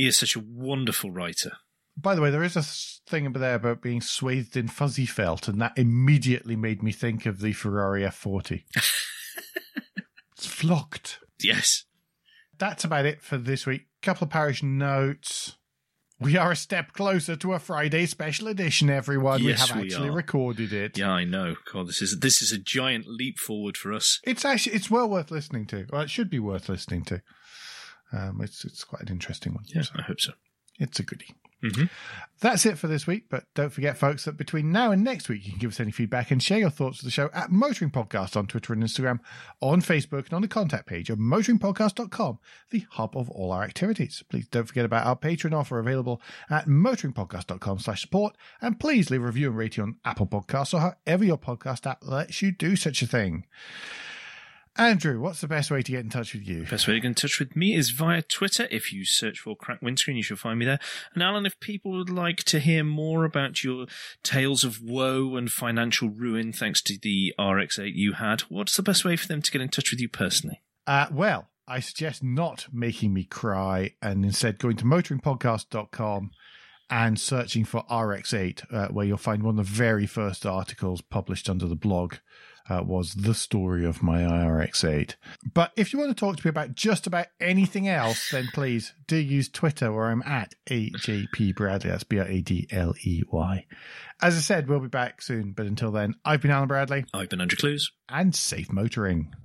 he 0.00 0.06
is 0.08 0.18
such 0.18 0.34
a 0.36 0.40
wonderful 0.44 1.10
writer. 1.10 1.52
By 1.96 2.14
the 2.14 2.22
way, 2.22 2.30
there 2.30 2.42
is 2.42 2.56
a 2.56 2.62
thing 3.10 3.26
over 3.26 3.38
there 3.38 3.56
about 3.56 3.82
being 3.82 4.00
swathed 4.00 4.56
in 4.56 4.68
fuzzy 4.68 5.04
felt, 5.06 5.48
and 5.48 5.60
that 5.60 5.76
immediately 5.76 6.56
made 6.56 6.82
me 6.82 6.92
think 6.92 7.26
of 7.26 7.40
the 7.40 7.52
Ferrari 7.52 8.02
F40. 8.02 8.62
it's 10.36 10.46
flocked. 10.46 11.18
Yes, 11.42 11.84
That's 12.58 12.84
about 12.84 13.06
it 13.06 13.22
for 13.22 13.38
this 13.38 13.66
week. 13.66 13.86
Couple 14.02 14.24
of 14.26 14.30
parish 14.30 14.62
notes. 14.62 15.56
We 16.18 16.36
are 16.36 16.52
a 16.52 16.56
step 16.56 16.92
closer 16.92 17.34
to 17.36 17.54
a 17.54 17.58
Friday 17.58 18.04
special 18.04 18.46
edition, 18.48 18.90
everyone. 18.90 19.42
we 19.42 19.48
Yes, 19.48 19.70
have 19.70 19.78
we 19.78 19.84
actually 19.86 20.10
are. 20.10 20.12
recorded 20.12 20.70
it. 20.72 20.98
yeah, 20.98 21.10
I 21.10 21.24
know. 21.24 21.56
God, 21.72 21.88
this 21.88 22.02
is 22.02 22.18
this 22.20 22.42
is 22.42 22.52
a 22.52 22.58
giant 22.58 23.06
leap 23.06 23.38
forward 23.38 23.78
for 23.78 23.92
us. 23.92 24.20
It's 24.24 24.44
actually 24.44 24.76
it's 24.76 24.90
well 24.90 25.08
worth 25.08 25.30
listening 25.30 25.64
to. 25.68 25.86
Well, 25.90 26.02
it 26.02 26.10
should 26.10 26.28
be 26.28 26.38
worth 26.38 26.68
listening 26.68 27.04
to. 27.06 27.22
Um, 28.12 28.40
it's 28.42 28.64
it's 28.64 28.84
quite 28.84 29.02
an 29.02 29.08
interesting 29.08 29.54
one. 29.54 29.64
Yeah, 29.74 29.82
So 29.82 29.92
I 29.96 30.02
hope 30.02 30.20
so. 30.20 30.32
it's 30.78 30.98
a 30.98 31.02
goodie. 31.02 31.34
hmm 31.62 31.84
That's 32.40 32.64
it 32.64 32.78
for 32.78 32.86
this 32.88 33.06
week, 33.06 33.26
but 33.28 33.44
don't 33.54 33.68
forget, 33.70 33.98
folks, 33.98 34.24
that 34.24 34.38
between 34.38 34.72
now 34.72 34.92
and 34.92 35.04
next 35.04 35.28
week, 35.28 35.44
you 35.44 35.50
can 35.52 35.60
give 35.60 35.72
us 35.72 35.78
any 35.80 35.90
feedback 35.92 36.30
and 36.30 36.42
share 36.42 36.58
your 36.58 36.70
thoughts 36.70 37.00
of 37.00 37.04
the 37.04 37.10
show 37.10 37.28
at 37.34 37.50
Motoring 37.52 37.90
Podcast 37.90 38.34
on 38.34 38.46
Twitter 38.46 38.72
and 38.72 38.82
Instagram, 38.82 39.18
on 39.60 39.82
Facebook, 39.82 40.24
and 40.24 40.32
on 40.32 40.40
the 40.40 40.48
contact 40.48 40.86
page 40.86 41.10
of 41.10 41.18
motoringpodcast.com, 41.18 42.38
the 42.70 42.86
hub 42.92 43.14
of 43.14 43.28
all 43.28 43.52
our 43.52 43.62
activities. 43.62 44.24
Please 44.30 44.48
don't 44.48 44.64
forget 44.66 44.86
about 44.86 45.06
our 45.06 45.16
Patreon 45.16 45.52
offer 45.52 45.78
available 45.78 46.22
at 46.48 46.66
motoringpodcast.com 46.66 47.78
slash 47.78 48.00
support, 48.00 48.36
and 48.62 48.80
please 48.80 49.10
leave 49.10 49.22
a 49.22 49.26
review 49.26 49.48
and 49.48 49.58
rating 49.58 49.82
on 49.84 49.96
Apple 50.04 50.26
Podcasts 50.26 50.72
or 50.72 50.80
however 51.06 51.24
your 51.26 51.38
podcast 51.38 51.86
app 51.86 51.98
lets 52.02 52.40
you 52.40 52.52
do 52.52 52.74
such 52.74 53.02
a 53.02 53.06
thing. 53.06 53.44
Andrew, 54.76 55.20
what's 55.20 55.40
the 55.40 55.48
best 55.48 55.70
way 55.70 55.82
to 55.82 55.92
get 55.92 56.04
in 56.04 56.10
touch 56.10 56.32
with 56.32 56.46
you? 56.46 56.64
Best 56.64 56.86
way 56.86 56.94
to 56.94 57.00
get 57.00 57.08
in 57.08 57.14
touch 57.14 57.38
with 57.38 57.56
me 57.56 57.74
is 57.74 57.90
via 57.90 58.22
Twitter. 58.22 58.68
If 58.70 58.92
you 58.92 59.04
search 59.04 59.40
for 59.40 59.56
Crack 59.56 59.82
Windscreen, 59.82 60.16
you 60.16 60.22
shall 60.22 60.36
find 60.36 60.58
me 60.58 60.64
there. 60.64 60.78
And 61.12 61.22
Alan, 61.22 61.44
if 61.44 61.58
people 61.60 61.92
would 61.92 62.08
like 62.08 62.44
to 62.44 62.60
hear 62.60 62.84
more 62.84 63.24
about 63.24 63.64
your 63.64 63.86
tales 64.22 64.62
of 64.62 64.80
woe 64.80 65.36
and 65.36 65.50
financial 65.50 66.08
ruin 66.08 66.52
thanks 66.52 66.80
to 66.82 66.96
the 67.00 67.34
RX-8 67.38 67.92
you 67.94 68.14
had, 68.14 68.42
what's 68.42 68.76
the 68.76 68.82
best 68.82 69.04
way 69.04 69.16
for 69.16 69.26
them 69.26 69.42
to 69.42 69.50
get 69.50 69.60
in 69.60 69.68
touch 69.68 69.90
with 69.90 70.00
you 70.00 70.08
personally? 70.08 70.62
Uh, 70.86 71.08
well, 71.10 71.48
I 71.66 71.80
suggest 71.80 72.22
not 72.22 72.66
making 72.72 73.12
me 73.12 73.24
cry 73.24 73.94
and 74.00 74.24
instead 74.24 74.58
going 74.58 74.76
to 74.76 74.84
motoringpodcast.com 74.84 76.30
and 76.90 77.20
searching 77.20 77.64
for 77.64 77.84
RX8, 77.84 78.72
uh, 78.72 78.88
where 78.88 79.06
you'll 79.06 79.16
find 79.16 79.42
one 79.42 79.58
of 79.58 79.66
the 79.66 79.72
very 79.72 80.06
first 80.06 80.44
articles 80.44 81.00
published 81.00 81.48
under 81.48 81.66
the 81.66 81.76
blog. 81.76 82.14
Uh, 82.70 82.82
was 82.84 83.14
the 83.14 83.34
story 83.34 83.84
of 83.84 84.00
my 84.02 84.20
IRX8. 84.22 85.16
But 85.54 85.72
if 85.76 85.92
you 85.92 85.98
want 85.98 86.16
to 86.16 86.20
talk 86.20 86.36
to 86.36 86.46
me 86.46 86.50
about 86.50 86.74
just 86.74 87.06
about 87.06 87.26
anything 87.40 87.88
else, 87.88 88.30
then 88.30 88.48
please 88.54 88.94
do 89.08 89.16
use 89.16 89.48
Twitter 89.48 89.92
where 89.92 90.06
I'm 90.06 90.22
at 90.22 90.54
AJP 90.68 91.56
Bradley. 91.56 91.90
That's 91.90 92.04
B 92.04 92.18
R 92.20 92.26
A 92.26 92.40
D 92.40 92.68
L 92.70 92.94
E 93.02 93.22
Y. 93.30 93.66
As 94.22 94.36
I 94.36 94.40
said, 94.40 94.68
we'll 94.68 94.80
be 94.80 94.88
back 94.88 95.20
soon. 95.22 95.52
But 95.52 95.66
until 95.66 95.90
then, 95.90 96.14
I've 96.24 96.42
been 96.42 96.50
Alan 96.50 96.68
Bradley 96.68 97.06
I've 97.12 97.28
been 97.28 97.40
Andrew 97.40 97.56
Clues. 97.56 97.90
and 98.08 98.34
safe 98.34 98.70
motoring. 98.72 99.34